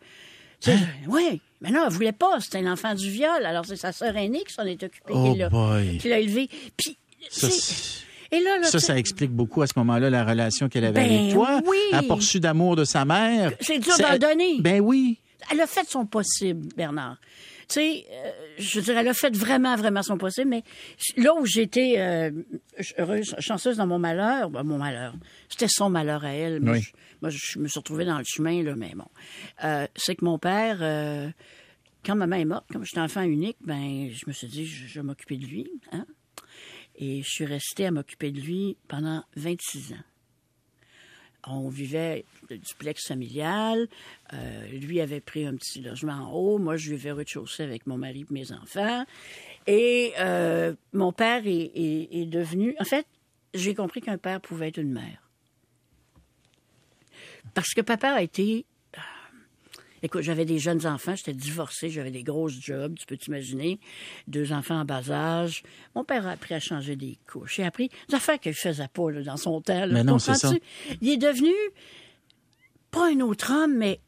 sais, 0.60 0.78
Oui, 1.08 1.42
mais 1.62 1.72
non, 1.72 1.84
elle 1.88 1.94
voulait 1.94 2.12
pas. 2.12 2.40
C'était 2.40 2.62
l'enfant 2.62 2.94
du 2.96 3.10
viol. 3.10 3.46
Alors, 3.46 3.66
c'est 3.66 3.76
sa 3.78 3.92
sœur 3.92 4.16
aînée 4.18 4.44
qui 4.48 4.54
s'en 4.54 4.64
est 4.66 4.82
occupée, 4.84 5.14
Oh 5.14 5.32
qui 5.34 5.40
l'a- 5.40 5.50
boy. 5.50 5.98
qui 6.00 6.10
l'a 6.10 6.20
élevé. 6.20 6.50
Puis, 6.78 6.98
et 8.32 8.40
là, 8.42 8.60
là, 8.60 8.68
ça, 8.68 8.80
ça 8.80 8.98
explique 8.98 9.32
beaucoup 9.32 9.62
à 9.62 9.68
ce 9.68 9.74
moment-là 9.78 10.10
la 10.10 10.24
relation 10.24 10.70
qu'elle 10.70 10.86
avait 10.86 11.04
Ben 11.04 11.20
avec 11.20 11.34
toi. 11.34 11.62
oui. 11.66 12.08
Pas 12.08 12.14
reçu 12.16 12.40
d'amour 12.40 12.76
de 12.76 12.84
sa 12.86 13.04
mère. 13.06 13.52
C'est 13.60 13.80
dur 13.80 13.98
d'en 13.98 14.18
donner. 14.18 14.58
Ben 14.60 14.80
oui. 14.82 15.20
Elle 15.52 15.62
a 15.62 15.68
fait 15.68 15.88
son 15.90 16.06
possible, 16.06 16.68
Bernard. 16.76 17.18
Sais, 17.76 18.06
euh, 18.12 18.32
je 18.58 18.80
dirais, 18.80 19.02
elle 19.02 19.08
a 19.08 19.14
fait 19.14 19.36
vraiment, 19.36 19.76
vraiment 19.76 20.02
son 20.04 20.18
possible, 20.18 20.50
mais 20.50 20.64
là 21.18 21.34
où 21.36 21.46
j'étais 21.46 21.96
euh, 21.98 22.32
heureuse, 22.98 23.36
chanceuse 23.40 23.78
dans 23.78 23.88
mon 23.88 24.00
malheur, 24.00 24.50
ben, 24.50 24.64
mon 24.64 24.78
malheur, 24.78 25.14
c'était 25.50 25.68
son 25.70 25.90
malheur 25.90 26.24
à 26.26 26.34
elle. 26.34 26.60
Moi, 26.62 26.74
Oui. 26.74 26.82
je, 26.82 26.92
moi, 27.22 27.30
je 27.30 27.60
me 27.60 27.68
suis 27.68 27.80
retrouvée 27.80 28.06
dans 28.06 28.18
le 28.18 28.24
chemin, 28.28 28.64
là, 28.64 28.76
mais 28.76 28.94
bon. 28.96 29.08
Euh, 29.64 29.88
c'est 29.96 30.16
que 30.16 30.26
mon 30.26 30.40
père, 30.40 30.78
euh, 30.82 31.30
quand 32.06 32.16
maman 32.16 32.38
est 32.38 32.46
morte, 32.46 32.66
comme 32.72 32.86
j'étais 32.86 33.02
enfant 33.02 33.22
unique, 33.24 33.58
ben, 33.62 34.10
je 34.12 34.24
me 34.28 34.32
suis 34.34 34.48
dit, 34.48 34.66
je, 34.66 34.88
je 34.88 34.94
vais 35.00 35.04
m'occuper 35.04 35.38
de 35.38 35.46
lui, 35.46 35.70
hein. 35.92 36.06
Et 37.02 37.22
je 37.24 37.30
suis 37.30 37.46
restée 37.46 37.86
à 37.86 37.92
m'occuper 37.92 38.32
de 38.32 38.42
lui 38.42 38.78
pendant 38.90 39.24
26 39.38 39.94
ans. 39.94 40.04
On 41.48 41.70
vivait 41.70 42.26
de 42.50 42.58
duplex 42.58 43.08
familial. 43.08 43.88
Euh, 44.34 44.68
lui 44.68 45.02
avait 45.02 45.22
pris 45.22 45.46
un 45.46 45.56
petit 45.56 45.82
logement 45.82 46.14
en 46.14 46.32
haut. 46.32 46.58
Moi, 46.58 46.78
je 46.78 46.92
vivais 46.92 47.12
au 47.12 47.16
rez-de-chaussée 47.16 47.64
avec 47.64 47.88
mon 47.88 47.98
mari 47.98 48.26
et 48.30 48.34
mes 48.34 48.52
enfants. 48.52 49.06
Et 49.68 50.14
euh, 50.20 50.74
mon 50.94 51.12
père 51.12 51.44
est 51.46 52.26
devenu... 52.26 52.76
En 52.80 52.86
fait, 52.86 53.06
j'ai 53.54 53.74
compris 53.74 54.02
qu'un 54.02 54.18
père 54.18 54.42
pouvait 54.42 54.70
être 54.70 54.80
une 54.80 54.92
mère. 54.92 55.30
Parce 57.54 57.74
que 57.74 57.82
papa 57.82 58.10
a 58.10 58.22
été... 58.22 58.66
Écoute, 60.04 60.22
j'avais 60.22 60.46
des 60.46 60.60
jeunes 60.60 60.86
enfants, 60.86 61.16
j'étais 61.16 61.34
divorcée, 61.34 61.90
j'avais 61.90 62.12
des 62.12 62.24
grosses 62.24 62.60
jobs, 62.60 62.96
tu 62.98 63.06
peux 63.06 63.18
t'imaginer. 63.18 63.80
Deux 64.28 64.52
enfants 64.54 64.80
en 64.80 64.86
bas 64.86 65.10
âge. 65.12 65.64
Mon 65.96 66.04
père 66.04 66.26
a 66.28 66.32
appris 66.32 66.54
à 66.56 66.60
changer 66.60 66.96
des 66.96 67.18
couches. 67.32 67.58
Il 67.58 67.64
a 67.64 67.68
appris 67.68 67.90
des 68.08 68.16
affaires 68.16 68.40
qu'il 68.40 68.54
faisait 68.54 68.88
pas 68.88 69.12
là, 69.12 69.22
dans 69.24 69.38
son 69.38 69.62
temps. 69.62 69.80
là, 69.86 69.88
Mais 69.88 70.04
non, 70.04 70.20
c'est 70.20 70.34
comprends-tu? 70.34 70.62
Il 71.02 71.10
est 71.10 71.18
devenu 71.18 71.52
pas 72.92 73.10
un 73.12 73.20
autre 73.20 73.52
homme, 73.54 73.76
mais 73.78 74.00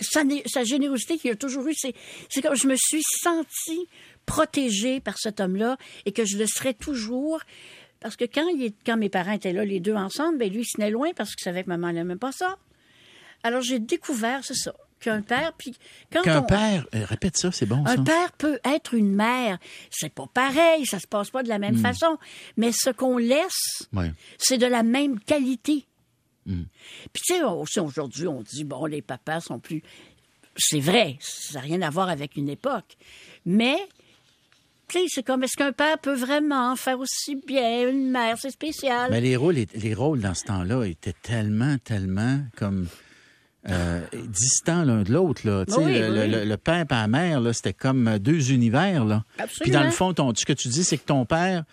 sa, 0.00 0.22
sa 0.46 0.64
générosité 0.64 1.16
qu'il 1.18 1.30
a 1.30 1.36
toujours 1.36 1.66
eue, 1.66 1.74
c'est, 1.74 1.94
c'est 2.28 2.42
comme 2.42 2.54
je 2.56 2.66
me 2.68 2.76
suis 2.76 3.02
sentie 3.02 3.86
protégée 4.26 5.00
par 5.00 5.16
cet 5.18 5.40
homme-là 5.40 5.76
et 6.04 6.12
que 6.12 6.24
je 6.24 6.36
le 6.36 6.46
serai 6.46 6.74
toujours. 6.74 7.40
Parce 8.00 8.16
que 8.16 8.24
quand, 8.26 8.46
il 8.48 8.62
est- 8.62 8.76
quand 8.84 8.96
mes 8.98 9.08
parents 9.08 9.32
étaient 9.32 9.52
là, 9.54 9.64
les 9.64 9.80
deux 9.80 9.94
ensemble, 9.94 10.38
ben 10.38 10.52
lui, 10.52 10.60
il 10.60 10.64
se 10.66 10.72
tenait 10.76 10.90
loin 10.90 11.10
parce 11.16 11.34
qu'il 11.34 11.42
savait 11.42 11.64
que 11.64 11.68
maman 11.68 11.92
n'aimait 11.92 12.16
pas 12.16 12.32
ça. 12.32 12.56
Alors, 13.42 13.62
j'ai 13.62 13.78
découvert, 13.78 14.44
c'est 14.44 14.54
ça, 14.54 14.74
qu'un 15.06 15.22
père, 15.22 15.52
puis 15.56 15.74
quand 16.12 16.22
Qu'un 16.22 16.40
on- 16.40 16.46
père, 16.46 16.86
euh, 16.94 17.04
répète 17.04 17.36
ça, 17.36 17.52
c'est 17.52 17.66
bon 17.66 17.84
ça. 17.86 17.92
un 17.92 18.02
père 18.04 18.32
peut 18.32 18.58
être 18.64 18.94
une 18.94 19.14
mère. 19.14 19.58
C'est 19.90 20.12
pas 20.12 20.26
pareil, 20.32 20.84
ça 20.84 20.98
se 20.98 21.06
passe 21.06 21.30
pas 21.30 21.42
de 21.42 21.48
la 21.48 21.58
Hmm. 21.58 21.62
même 21.62 21.76
façon. 21.78 22.18
Mais 22.56 22.72
ce 22.72 22.90
qu'on 22.90 23.18
laisse, 23.18 23.86
Ouais. 23.92 24.12
c'est 24.38 24.58
de 24.58 24.66
la 24.66 24.82
même 24.82 25.20
qualité. 25.20 25.86
Hmm. 26.46 26.64
Puis 27.12 27.22
tu 27.26 27.34
sais, 27.34 27.42
aussi 27.44 27.80
aujourd'hui, 27.80 28.26
on 28.28 28.42
dit, 28.42 28.64
bon, 28.64 28.86
les 28.86 29.02
papas 29.02 29.40
sont 29.40 29.58
plus... 29.58 29.82
C'est 30.56 30.80
vrai, 30.80 31.18
ça 31.20 31.54
n'a 31.54 31.60
rien 31.60 31.82
à 31.82 31.90
voir 31.90 32.08
avec 32.08 32.36
une 32.36 32.48
époque. 32.48 32.96
Mais, 33.44 33.76
tu 34.88 34.98
sais, 35.00 35.04
c'est 35.08 35.22
comme, 35.22 35.42
est-ce 35.44 35.56
qu'un 35.56 35.72
père 35.72 35.98
peut 35.98 36.14
vraiment 36.14 36.74
faire 36.76 36.98
aussi 36.98 37.36
bien 37.46 37.88
une 37.90 38.10
mère? 38.10 38.38
C'est 38.40 38.50
spécial. 38.50 39.10
Mais 39.10 39.20
les 39.20 39.36
rôles, 39.36 39.56
les 39.74 39.94
rôles 39.94 40.20
dans 40.20 40.34
ce 40.34 40.44
temps-là 40.44 40.84
étaient 40.84 41.14
tellement, 41.22 41.76
tellement 41.78 42.40
comme 42.56 42.88
euh, 43.68 44.00
distants 44.28 44.84
l'un 44.84 45.02
de 45.02 45.12
l'autre. 45.12 45.42
Là. 45.44 45.64
Tu 45.66 45.72
sais, 45.74 45.78
Oui, 45.80 45.92
le, 45.98 46.10
oui. 46.22 46.28
le- 46.30 46.44
le 46.44 46.56
père 46.56 46.82
et 46.82 46.94
la 46.94 47.08
mère, 47.08 47.40
là, 47.40 47.52
c'était 47.52 47.72
comme 47.72 48.18
deux 48.18 48.52
univers. 48.52 49.04
Là. 49.04 49.24
Absolument. 49.38 49.50
Puis 49.62 49.70
dans 49.70 49.82
le 49.84 49.90
fond, 49.90 50.12
ton, 50.14 50.32
ce 50.34 50.44
que 50.44 50.52
tu 50.52 50.68
dis, 50.68 50.84
c'est 50.84 50.98
que 50.98 51.06
ton 51.06 51.24
père 51.24 51.64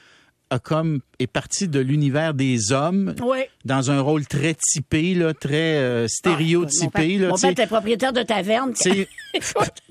a 0.54 0.60
comme 0.60 1.00
est 1.20 1.28
parti 1.28 1.68
de 1.68 1.80
l'univers 1.80 2.34
des 2.34 2.72
hommes 2.72 3.14
Oui. 3.24 3.40
dans 3.66 3.92
un 3.92 4.02
rôle 4.02 4.26
très 4.26 4.56
typé, 4.56 5.14
là, 5.14 5.34
très 5.34 5.78
euh, 5.78 6.08
stéréotypé. 6.08 7.16
Ah, 7.18 7.22
là, 7.22 7.28
mon 7.30 7.36
père 7.38 7.50
était 7.52 7.68
propriétaire 7.68 8.14
de 8.14 8.24
taverne. 8.24 8.74
Tu 8.84 9.06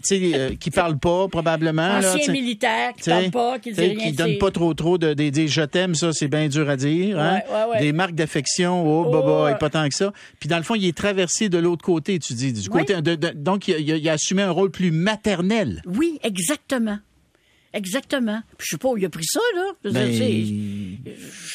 sais, 0.05 0.31
euh, 0.35 0.51
qui 0.55 0.71
parle 0.71 0.99
pas 0.99 1.27
probablement. 1.29 1.99
là, 1.99 2.13
Ancien 2.15 2.27
sais. 2.27 2.33
militaire, 2.33 2.93
qui 2.97 3.11
parle 3.11 3.31
pas, 3.31 3.59
qui 3.59 3.73
dit 3.73 3.81
rien. 3.81 3.95
qui 3.97 4.13
donne 4.13 4.39
pas 4.39 4.51
trop 4.53 4.73
trop 4.75 4.99
de 4.99 5.15
des, 5.15 5.49
je 5.49 5.63
t'aime 5.63 5.97
ça 5.97 6.13
c'est 6.13 6.29
bien 6.29 6.47
dur 6.49 6.69
à 6.71 6.77
dire 6.77 7.19
hein? 7.19 7.41
Ouais, 7.49 7.55
ouais, 7.55 7.71
ouais. 7.73 7.81
des 7.81 7.93
marques 7.93 8.15
d'affection 8.15 8.85
oh, 8.87 9.05
Oh, 9.09 9.11
baba 9.11 9.45
ouais. 9.45 9.53
et 9.53 9.55
pas 9.57 9.69
tant 9.71 9.89
que 9.89 9.95
ça 9.97 10.13
puis 10.39 10.49
dans 10.49 10.59
le 10.59 10.63
fond 10.63 10.77
il 10.77 10.87
est 10.87 10.97
traversé 10.97 11.49
de 11.49 11.59
l'autre 11.59 11.85
côté 11.85 12.21
tu 12.21 12.35
dis 12.35 12.53
du 12.53 12.69
côté 12.69 13.01
de- 13.03 13.17
donc 13.35 13.69
a- 13.69 13.79
il 13.79 14.09
a 14.09 14.13
assumé 14.13 14.43
un 14.43 14.51
rôle 14.53 14.71
plus 14.71 14.93
maternel 14.93 15.83
Oui, 15.87 16.21
exactement. 16.23 16.99
Exactement. 17.73 18.43
Puis 18.59 18.67
je 18.69 18.75
sais 18.77 18.79
pas 18.79 18.89
où 18.91 18.97
il 18.99 19.05
a 19.05 19.09
pris 19.09 19.25
ça, 19.25 19.41
là. 19.55 19.73
Ben, 19.85 20.11
dire, 20.11 20.99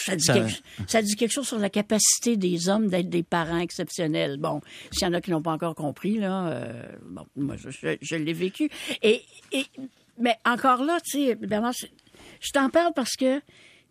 ça, 0.05 0.15
dit 0.15 0.24
ça- 0.24 0.33
Quelque, 0.33 0.51
ça 0.88 1.01
dit 1.01 1.15
quelque 1.15 1.31
chose 1.31 1.47
sur 1.47 1.59
la 1.59 1.69
capacité 1.69 2.38
des 2.38 2.69
hommes 2.69 2.88
d'être 2.88 3.09
des 3.09 3.24
parents 3.24 3.59
exceptionnels. 3.59 4.38
Bon, 4.38 4.62
s'il 4.91 5.07
y 5.07 5.09
en 5.09 5.13
a 5.13 5.21
qui 5.21 5.31
n'ont 5.31 5.41
pas 5.41 5.51
encore 5.51 5.75
compris, 5.75 6.17
là, 6.17 6.47
euh, 6.47 6.83
bon, 7.05 7.25
moi, 7.36 7.55
je, 7.57 7.69
je- 7.69 7.97
je 8.01 8.15
l'ai 8.15 8.33
vécu. 8.33 8.69
Et, 9.03 9.21
et, 9.51 9.65
mais 10.19 10.36
encore 10.45 10.83
là, 10.83 10.97
tu 11.03 11.25
sais, 11.25 11.36
Bernard, 11.36 11.74
je 12.39 12.51
t'en 12.51 12.69
parle 12.69 12.93
parce 12.95 13.15
que 13.15 13.39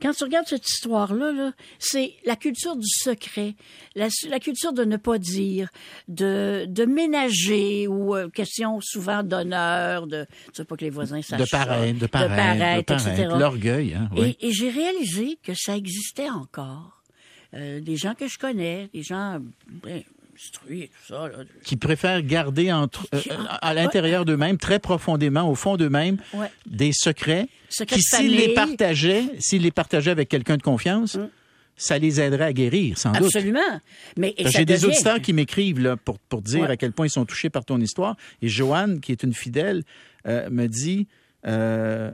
quand 0.01 0.13
tu 0.13 0.25
regardes 0.25 0.47
cette 0.47 0.69
histoire-là, 0.69 1.33
là, 1.33 1.53
c'est 1.79 2.15
la 2.25 2.37
culture 2.37 2.77
du 2.77 2.87
secret, 2.89 3.55
la, 3.95 4.09
la 4.29 4.41
culture 4.41 4.73
de 4.73 4.85
ne 4.85 4.97
pas 4.97 5.19
dire, 5.19 5.71
de, 6.09 6.67
de 6.69 6.85
ménager 6.85 7.89
ou 7.89 8.15
euh, 8.15 8.29
question 8.29 8.81
souvent 8.81 9.23
d'honneur, 9.23 10.07
de 10.07 10.27
tu 10.53 10.63
veux 10.63 10.65
pas 10.65 10.77
que 10.77 10.85
les 10.85 10.91
voisins 10.91 11.23
sachent 11.23 11.41
de 11.41 11.47
paraître 11.51 11.99
de 11.99 12.07
paraître 12.07 12.31
de 12.31 12.37
paraître, 12.37 12.85
paraître 12.87 13.09
etc. 13.09 13.29
l'orgueil 13.39 13.95
hein, 13.95 14.09
oui. 14.17 14.37
Et, 14.41 14.49
et 14.49 14.53
j'ai 14.53 14.71
réalisé 14.71 15.39
que 15.43 15.53
ça 15.55 15.77
existait 15.77 16.31
encore. 16.31 17.03
Euh, 17.55 17.81
des 17.81 17.97
gens 17.97 18.15
que 18.15 18.27
je 18.27 18.39
connais, 18.39 18.91
des 18.93 19.03
gens 19.03 19.39
ben, 19.83 20.03
instruits 20.37 20.83
et 20.83 20.89
tout 20.89 21.13
ça. 21.15 21.29
Là. 21.29 21.45
qui 21.65 21.77
préfèrent 21.77 22.23
garder 22.23 22.73
entre 22.73 23.07
euh, 23.15 23.21
à 23.63 23.75
l'intérieur 23.75 24.25
d'eux-mêmes 24.25 24.59
très 24.59 24.79
profondément 24.79 25.51
au 25.51 25.55
fond 25.55 25.77
d'eux-mêmes 25.77 26.19
Ouais. 26.35 26.51
des 26.67 26.93
secrets 26.93 27.49
qui 27.89 28.01
s'ils 28.03 28.37
les 28.37 28.55
partageaient 28.55 29.25
s'ils 29.39 29.63
les 29.63 29.71
partageaient 29.71 30.11
avec 30.11 30.29
quelqu'un 30.29 30.57
de 30.57 30.63
confiance 30.63 31.19
ça 31.79 31.99
les 31.99 32.21
aiderait 32.21 32.45
à 32.45 32.53
guérir 32.53 32.97
sans 32.97 33.13
doute 33.13 33.25
Absolument. 33.27 33.61
J'ai 34.47 34.65
des 34.65 34.85
auditeurs 34.87 35.21
qui 35.21 35.33
m'écrivent 35.35 35.81
là, 35.81 35.97
pour, 35.99 36.19
pour 36.19 36.41
dire 36.41 36.63
Ouais. 36.63 36.71
à 36.71 36.77
quel 36.79 36.93
point 36.93 37.07
ils 37.07 37.11
sont 37.11 37.27
touchés 37.27 37.51
par 37.51 37.67
ton 37.67 37.79
histoire. 37.83 38.17
Et 38.41 38.49
Joanne, 38.49 39.01
qui 39.01 39.13
est 39.13 39.23
une 39.23 39.35
fidèle, 39.35 39.83
euh, 40.27 40.49
me 40.49 40.69
dit 40.69 41.07
euh, 41.47 42.11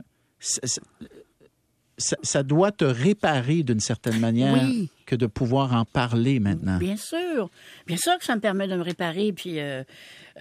ça, 1.97 2.15
ça- 2.15 2.15
ça- 2.15 2.17
ça 2.23 2.43
doit 2.43 2.71
te 2.71 2.85
réparer 2.85 3.63
d'une 3.63 3.79
certaine 3.79 4.19
manière 4.19 4.53
Oui. 4.63 4.89
que 5.05 5.15
de 5.15 5.25
pouvoir 5.27 5.73
en 5.73 5.85
parler 5.85 6.39
maintenant. 6.39 6.77
Bien 6.77 6.97
sûr. 6.97 7.49
Bien 7.87 7.97
sûr 7.97 8.17
que 8.17 8.25
ça 8.25 8.35
me 8.35 8.41
permet 8.41 8.67
de 8.67 8.75
me 8.75 8.81
réparer. 8.83 9.31
Puis, 9.33 9.59
euh, 9.59 9.83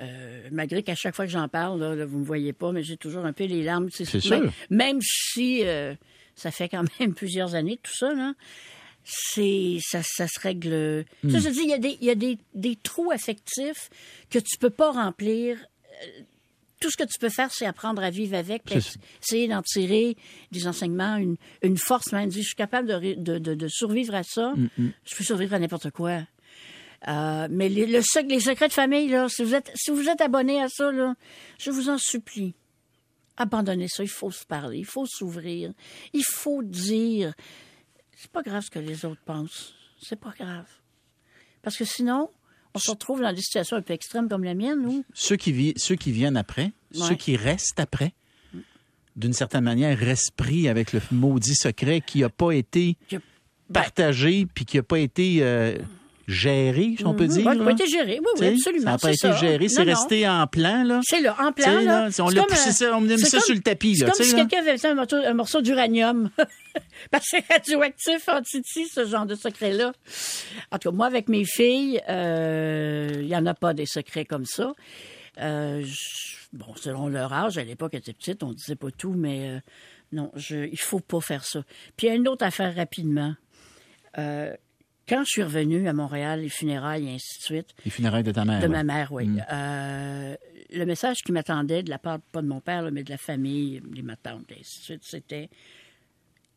euh, 0.01 0.49
malgré 0.51 0.83
qu'à 0.83 0.95
chaque 0.95 1.15
fois 1.15 1.27
que 1.27 1.31
j'en 1.33 1.49
parle, 1.49 1.81
là, 1.81 1.95
là, 1.95 2.05
vous 2.07 2.19
me 2.19 2.25
voyez 2.25 2.53
pas, 2.53 2.73
mais 2.73 2.83
j'ai 2.83 2.97
toujours 2.97 3.25
un 3.25 3.33
peu 3.33 3.45
les 3.45 3.63
larmes. 3.63 3.89
C'est 3.93 4.13
même, 4.13 4.21
sûr. 4.23 4.53
Même 4.71 4.99
si 5.03 5.65
euh, 5.65 5.95
ça 6.37 6.51
fait 6.51 6.69
quand 6.69 6.85
même 7.01 7.15
plusieurs 7.15 7.55
années, 7.55 7.79
tout 7.83 7.95
ça, 7.95 8.13
là, 8.15 8.33
c'est 9.05 9.79
ça, 9.83 10.01
ça 10.03 10.27
se 10.29 10.41
règle. 10.41 11.05
Tu 11.23 11.31
sais, 11.31 11.41
je 11.41 11.49
dis, 11.51 11.61
il 11.65 11.69
y 11.71 11.75
a, 11.75 11.79
des, 11.79 11.99
il 12.01 12.07
y 12.07 12.11
a 12.11 12.15
des, 12.15 12.39
des 12.55 12.77
trous 12.77 13.11
affectifs 13.11 13.91
que 14.31 14.39
tu 14.39 14.57
peux 14.59 14.71
pas 14.71 14.93
remplir. 14.93 15.59
Tout 16.83 16.91
ce 16.91 16.97
que 16.97 17.05
tu 17.05 17.19
peux 17.19 17.29
faire, 17.31 17.51
c'est 17.53 17.65
apprendre 17.65 18.03
à 18.03 18.11
vivre 18.11 18.37
avec, 18.37 18.65
puis 18.65 18.77
essayer 19.23 19.49
d'en 19.49 19.63
tirer 19.63 20.17
des 20.51 20.67
enseignements, 20.67 21.17
une, 21.17 21.37
une 21.63 21.79
force. 21.79 22.13
Même, 22.13 22.31
je 22.31 22.41
suis 22.41 22.55
capable 22.57 22.89
de, 22.89 22.95
ré- 22.95 23.17
de, 23.17 23.39
de, 23.39 23.55
de 23.55 23.69
survivre 23.69 24.15
à 24.15 24.23
ça. 24.25 24.53
Mm, 24.57 24.89
Je 25.05 25.17
peux 25.17 25.25
survivre 25.25 25.55
à 25.55 25.59
n'importe 25.59 25.91
quoi. 25.91 26.23
Euh, 27.09 27.49
mais 27.51 27.69
les, 27.69 27.87
le 27.87 28.01
sec- 28.03 28.27
les 28.29 28.41
secrets 28.41 28.69
de 28.69 28.73
famille, 28.73 29.09
là, 29.09 29.29
si 29.29 29.43
vous 29.43 29.55
êtes, 29.55 29.71
si 29.75 29.91
vous 29.91 30.09
êtes 30.09 30.21
abonné 30.21 30.61
à 30.63 30.69
ça, 30.69 30.93
là, 30.93 31.15
je 31.59 31.71
vous 31.71 31.89
en 31.89 31.99
supplie. 31.99 32.55
Abandonnez 33.37 33.89
ça. 33.89 34.03
Il 34.05 34.09
faut 34.11 34.31
se 34.31 34.45
parler. 34.45 34.79
Il 34.79 34.85
faut 34.87 35.07
s'ouvrir. 35.07 35.73
Il 36.13 36.25
faut 36.25 36.63
dire. 36.63 37.33
C'est 38.17 38.31
pas 38.31 38.43
grave 38.43 38.63
ce 38.65 38.71
que 38.71 38.79
les 38.79 39.05
autres 39.05 39.23
pensent. 39.25 39.75
C'est 40.01 40.21
pas 40.21 40.35
grave. 40.39 40.67
Parce 41.63 41.77
que 41.77 41.85
sinon, 41.85 42.31
on 42.75 42.79
se 42.79 42.91
retrouve 42.91 43.21
dans 43.21 43.33
des 43.33 43.41
situations 43.43 43.77
un 43.77 43.83
peu 43.83 43.93
extrêmes 43.93 44.29
comme 44.29 44.45
la 44.45 44.55
mienne, 44.55 44.85
où 44.87 45.05
Ceux, 45.15 45.37
qui 45.37 45.53
vi- 45.53 45.75
ceux 45.77 45.95
qui 45.97 46.11
viennent 46.13 46.37
après, 46.37 46.73
Ouais. 46.95 47.09
ceux 47.09 47.15
qui 47.15 47.37
restent 47.37 47.79
après, 47.81 48.13
d'une 49.17 49.33
certaine 49.35 49.65
manière, 49.65 49.97
restent 49.99 50.33
pris 50.37 50.69
avec 50.69 50.93
le 50.93 51.01
maudit 51.11 51.55
secret 51.55 52.01
qui 52.01 52.21
n'a 52.21 52.29
pas 52.31 52.53
été 52.53 52.97
partagé 53.73 54.47
puis 54.47 54.65
qui 54.65 54.77
n'a 54.79 54.83
pas 54.83 54.99
été 54.99 55.39
euh, 55.43 55.77
géré, 56.29 56.95
si 56.99 57.05
on 57.07 57.15
peut 57.15 57.27
dire. 57.27 57.51
Été 57.71 57.87
géré. 57.87 58.19
Oui, 58.21 58.27
oui, 58.41 58.47
absolument. 58.55 58.85
Ça 58.85 58.91
n'a 58.93 58.99
pas 58.99 59.09
c'est 59.09 59.15
été 59.15 59.19
ça. 59.29 59.33
géré, 59.37 59.69
c'est 59.69 59.83
resté 59.83 60.29
en 60.29 60.47
plan. 60.47 60.85
Là. 60.85 61.01
C'est 61.05 61.21
là, 61.21 61.37
en 61.41 61.53
plan, 61.53 61.81
là. 61.81 62.09
on 62.21 62.29
l'a 62.31 62.43
poussé 62.45 62.69
un- 62.69 62.73
ça, 62.73 62.91
on 62.97 62.99
a 62.99 63.01
mis 63.01 63.19
ça 63.19 63.31
comme- 63.39 63.41
sur 63.41 63.55
le 63.55 63.61
tapis, 63.61 63.97
C'est 63.97 64.05
là, 64.07 64.13
comme 64.13 64.25
si 64.25 64.35
quelqu'un 64.35 64.59
avait 64.61 64.79
fait 64.79 64.89
un 64.89 64.95
morceau, 64.95 65.17
un 65.17 65.35
morceau 65.35 65.61
d'uranium. 65.63 66.31
Parce 67.11 67.25
que 67.29 67.37
c'est 67.39 67.53
radioactif 67.53 68.29
en 68.29 68.41
Titi, 68.43 68.87
ce 68.89 69.05
genre 69.07 69.27
de 69.27 69.35
secret-là. 69.35 69.93
En 70.71 70.79
tout 70.79 70.91
cas, 70.91 70.97
moi, 70.97 71.07
avec 71.07 71.29
mes 71.29 71.45
filles, 71.45 72.01
euh, 72.09 73.11
il 73.15 73.27
n'y 73.27 73.37
en 73.37 73.45
a 73.47 73.55
pas 73.55 73.75
des 73.75 73.87
secrets 73.87 74.25
comme 74.25 74.45
ça. 74.47 74.73
Euh, 75.41 75.83
je- 75.85 76.37
bon, 76.57 76.75
selon 76.77 77.09
leur 77.09 77.33
âge, 77.33 77.59
à 77.59 77.65
l'époque, 77.65 77.91
elles 77.95 78.01
étaient 78.01 78.13
petites, 78.13 78.43
on 78.43 78.53
disait 78.53 78.77
pas 78.77 78.91
tout, 78.91 79.13
mais 79.13 79.49
euh, 79.51 79.61
non, 80.13 80.31
je, 80.37 80.67
il 80.67 80.79
faut 80.79 81.01
pas 81.01 81.21
faire 81.21 81.45
ça. 81.45 81.63
Puis 81.97 82.07
il 82.07 82.11
y 82.11 82.13
a 82.13 82.17
une 82.17 82.29
autre 82.29 82.45
affaire 82.45 82.75
rapidement. 82.75 83.35
Euh, 84.19 84.55
quand 85.09 85.21
je 85.25 85.31
suis 85.31 85.43
revenue 85.43 85.89
à 85.89 85.93
Montréal, 85.93 86.41
les 86.41 86.49
funérailles 86.49 87.09
et 87.09 87.15
ainsi 87.15 87.39
de 87.41 87.45
suite, 87.45 87.69
Les 87.85 87.91
funérailles 87.91 88.23
de 88.23 88.33
ta 88.33 88.45
mère. 88.45 88.61
de 88.61 88.67
ma 88.69 88.85
mère, 88.85 89.13
oui. 89.13 89.29
Euh, 89.53 90.37
le 90.71 90.85
message 90.87 91.19
qui 91.25 91.33
m'attendait 91.33 91.83
de 91.83 91.91
la 91.91 91.99
part, 91.99 92.19
pas 92.33 92.41
de 92.43 92.47
mon 92.47 92.61
père, 92.61 92.83
là, 92.83 92.91
mais 92.91 93.03
de 93.05 93.11
la 93.11 93.19
famille, 93.19 93.81
de 93.85 94.03
ma 94.03 94.17
tante, 94.17 94.51
et 94.51 94.59
ainsi 94.61 94.79
de 94.81 94.85
suite, 94.85 95.03
c'était 95.05 95.49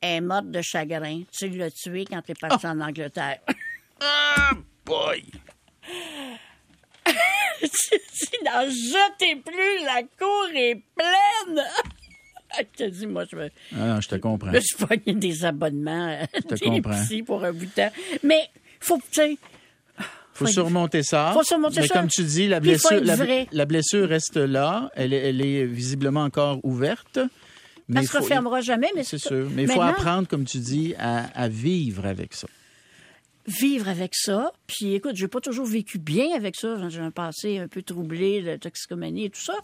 un 0.04 0.22
mode 0.22 0.52
de 0.52 0.62
chagrin. 0.62 1.24
Tu 1.38 1.50
l'as 1.50 1.72
tué 1.72 2.06
quand 2.06 2.22
t'es 2.22 2.34
parti 2.36 2.66
en 2.68 2.80
Angleterre. 2.80 3.40
Ah, 4.02 4.52
boy! 4.86 5.24
si 7.64 8.32
n'en 8.44 8.66
jetez 8.70 9.38
plus, 9.38 9.86
la 9.86 10.02
cour 10.20 10.48
est 10.54 10.82
pleine. 10.96 11.64
je 12.80 12.86
te 12.86 12.90
dis, 12.90 13.08
moi, 13.08 13.24
je 13.30 13.36
me, 13.36 13.50
Ah 13.74 13.88
non, 13.88 14.02
je 14.02 14.08
te 14.10 14.16
comprends. 14.16 14.52
je 14.52 15.12
des 15.14 15.46
abonnements 15.46 16.08
euh, 16.10 16.26
te 16.48 16.56
des 16.64 16.66
comprends. 16.66 16.92
pour 17.24 17.44
un 17.44 17.52
bout 17.54 17.66
de 17.66 17.72
temps. 17.72 17.92
Mais, 18.24 18.50
faut, 18.80 18.98
tu 18.98 19.04
sais, 19.14 19.38
faut 20.34 20.48
surmonter 20.48 21.02
ça. 21.02 21.32
Faut 21.34 21.44
surmonter 21.44 21.82
Mais 21.82 21.88
ça. 21.88 21.94
comme 22.00 22.08
tu 22.10 22.24
dis, 22.24 22.48
la 22.50 22.58
faut 22.58 22.64
blessure, 22.64 23.02
la, 23.52 23.66
blessure 23.66 24.10
reste 24.10 24.36
là. 24.36 24.90
Elle 24.96 25.14
est, 25.14 25.30
elle 25.30 25.42
est 25.42 25.66
visiblement 25.66 26.24
encore 26.24 26.60
ouverte. 26.64 27.20
Mais 27.88 28.00
elle 28.00 28.04
il 28.04 28.08
se 28.08 28.18
faut- 28.18 28.24
refermera 28.24 28.60
jamais, 28.62 28.90
mais 28.96 29.04
C'est 29.06 29.18
sûr. 29.18 29.48
Mais 29.56 29.64
il 29.64 29.70
faut 29.72 29.82
apprendre, 29.82 30.28
comme 30.28 30.44
tu 30.44 30.58
dis, 30.58 30.94
à, 30.98 31.26
à 31.40 31.48
vivre 31.48 32.06
avec 32.06 32.34
ça. 32.34 32.48
Vivre 33.48 33.88
avec 33.88 34.16
ça. 34.16 34.52
Puis 34.68 34.94
écoute, 34.94 35.16
j'ai 35.16 35.28
pas 35.28 35.42
toujours 35.42 35.66
vécu 35.66 36.00
bien 36.00 36.36
avec 36.36 36.56
ça. 36.56 36.90
J'ai 36.90 37.00
un 37.00 37.12
passé 37.12 37.60
un 37.60 37.68
peu 37.68 37.82
troublé 37.82 38.42
de 38.42 38.56
toxicomanie 38.56 39.26
et 39.26 39.30
tout 39.30 39.44
ça. 39.44 39.58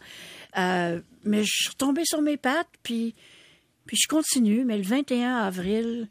Euh, 0.58 1.02
mais 1.24 1.44
je 1.44 1.52
suis 1.52 1.70
retombée 1.70 2.06
sur 2.06 2.22
mes 2.22 2.38
pattes, 2.38 2.70
puis, 2.84 3.16
puis 3.86 3.98
je 3.98 4.08
continue. 4.08 4.66
Mais 4.66 4.78
le 4.78 4.84
21 4.84 5.38
avril, 5.38 6.10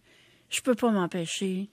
je 0.48 0.60
peux 0.60 0.74
pas 0.74 0.90
m'empêcher 0.90 1.68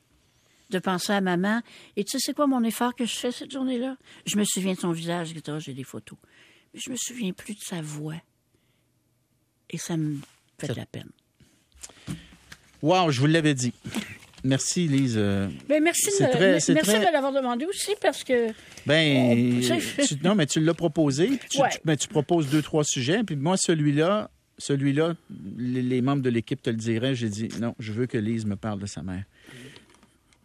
de 0.70 0.80
penser 0.80 1.14
à 1.14 1.22
maman. 1.22 1.62
Et 1.96 2.04
tu 2.04 2.12
sais, 2.12 2.18
c'est 2.20 2.34
quoi 2.34 2.48
mon 2.48 2.64
effort 2.64 2.94
que 2.94 3.06
je 3.06 3.16
fais 3.16 3.32
cette 3.32 3.52
journée-là? 3.52 3.98
Je 4.26 4.38
me 4.38 4.44
souviens 4.44 4.74
de 4.74 4.80
son 4.80 4.92
visage, 4.92 5.32
etc. 5.32 5.58
J'ai 5.60 5.74
des 5.74 5.84
photos. 5.84 6.18
Mais 6.74 6.80
je 6.84 6.92
me 6.92 6.98
souviens 6.98 7.32
plus 7.34 7.54
de 7.54 7.62
sa 7.62 7.82
voix. 7.82 8.22
Et 9.70 9.78
ça 9.78 9.98
me 9.98 10.18
fait 10.58 10.68
de 10.68 10.74
la 10.74 10.86
peine. 10.86 11.10
Wow, 12.82 13.12
je 13.12 13.20
vous 13.20 13.26
l'avais 13.26 13.54
dit. 13.54 13.74
Merci, 14.44 14.88
Lise. 14.88 15.18
Mais 15.70 15.80
merci, 15.80 16.06
de, 16.20 16.32
très- 16.32 16.52
merci 16.52 16.74
très- 16.76 17.00
de 17.00 17.12
l'avoir 17.12 17.34
demandé 17.34 17.66
aussi 17.66 17.92
parce 18.02 18.24
que 18.24 18.48
Ben, 18.86 19.60
tu 19.62 20.16
non, 20.24 20.36
mais 20.36 20.46
tu 20.46 20.60
l'as 20.60 20.74
proposé. 20.74 21.40
Tu, 21.50 21.60
Ouais. 21.62 21.70
tu- 21.72 21.80
ben, 21.84 21.96
tu 21.98 22.08
proposes 22.08 22.48
deux, 22.50 22.62
trois 22.62 22.84
sujets. 22.84 23.24
Puis 23.24 23.36
moi, 23.36 23.58
celui-là, 23.58 24.30
celui-là, 24.58 25.16
les, 25.58 25.82
les 25.82 26.02
membres 26.02 26.22
de 26.22 26.30
l'équipe 26.30 26.62
te 26.62 26.70
le 26.70 26.76
diraient. 26.78 27.16
J'ai 27.16 27.30
dit, 27.30 27.50
non, 27.60 27.76
je 27.80 27.92
veux 27.92 28.06
que 28.06 28.18
Lise 28.18 28.46
me 28.46 28.56
parle 28.56 28.80
de 28.80 28.86
sa 28.86 29.02
mère. 29.02 29.24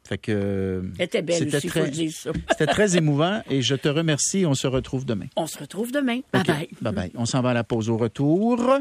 Fait 0.04 0.18
que. 0.18 0.82
elle 0.98 1.04
était 1.04 1.22
belle 1.22 1.36
c'était 1.38 1.56
aussi, 1.58 1.68
faut 1.68 1.78
très- 1.78 1.84
le 1.88 1.92
dire 1.92 2.12
ça. 2.12 2.32
C'était 2.50 2.66
très 2.66 2.96
émouvant 2.96 3.40
et 3.48 3.62
je 3.62 3.74
te 3.76 3.88
remercie. 3.88 4.44
On 4.46 4.54
se 4.54 4.66
retrouve 4.66 5.04
demain. 5.06 5.26
On 5.36 5.46
se 5.46 5.58
retrouve 5.58 5.92
demain. 5.92 6.20
Bye 6.32 6.42
bye. 6.44 6.68
Bye 6.80 6.92
bye. 6.92 7.12
On 7.14 7.24
s'en 7.24 7.40
va 7.40 7.50
à 7.50 7.54
la 7.54 7.62
pause 7.64 7.88
au 7.88 7.96
retour. 7.96 8.78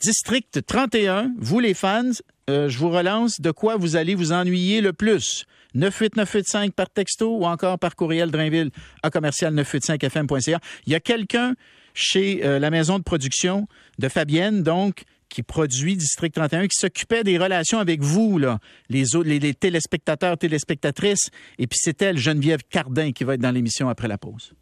District 0.00 0.60
31, 0.66 1.32
vous 1.38 1.58
les 1.58 1.72
fans, 1.72 2.10
euh, 2.48 2.68
je 2.68 2.78
vous 2.78 2.90
relance. 2.90 3.40
De 3.40 3.50
quoi 3.50 3.76
vous 3.76 3.96
allez 3.96 4.14
vous 4.14 4.32
ennuyer 4.32 4.80
le 4.80 4.92
plus? 4.92 5.46
98985 5.74 6.72
par 6.72 6.88
texto 6.90 7.38
ou 7.38 7.44
encore 7.44 7.78
par 7.78 7.96
courriel 7.96 8.30
Drainville 8.30 8.70
à 9.02 9.10
commercial 9.10 9.54
985fm.ca. 9.54 10.60
Il 10.86 10.92
y 10.92 10.96
a 10.96 11.00
quelqu'un 11.00 11.54
chez 11.94 12.44
euh, 12.44 12.58
la 12.58 12.70
maison 12.70 12.98
de 12.98 13.04
production 13.04 13.66
de 13.98 14.08
Fabienne, 14.08 14.62
donc, 14.62 15.02
qui 15.28 15.42
produit 15.42 15.96
District 15.96 16.32
31, 16.32 16.68
qui 16.68 16.78
s'occupait 16.78 17.24
des 17.24 17.38
relations 17.38 17.78
avec 17.78 18.00
vous, 18.00 18.38
là, 18.38 18.58
les, 18.88 19.04
les, 19.24 19.38
les 19.38 19.54
téléspectateurs, 19.54 20.38
téléspectatrices. 20.38 21.30
Et 21.58 21.66
puis 21.66 21.78
c'est 21.80 22.00
elle, 22.02 22.16
Geneviève 22.16 22.60
Cardin, 22.70 23.12
qui 23.12 23.24
va 23.24 23.34
être 23.34 23.40
dans 23.40 23.50
l'émission 23.50 23.88
après 23.88 24.08
la 24.08 24.18
pause. 24.18 24.52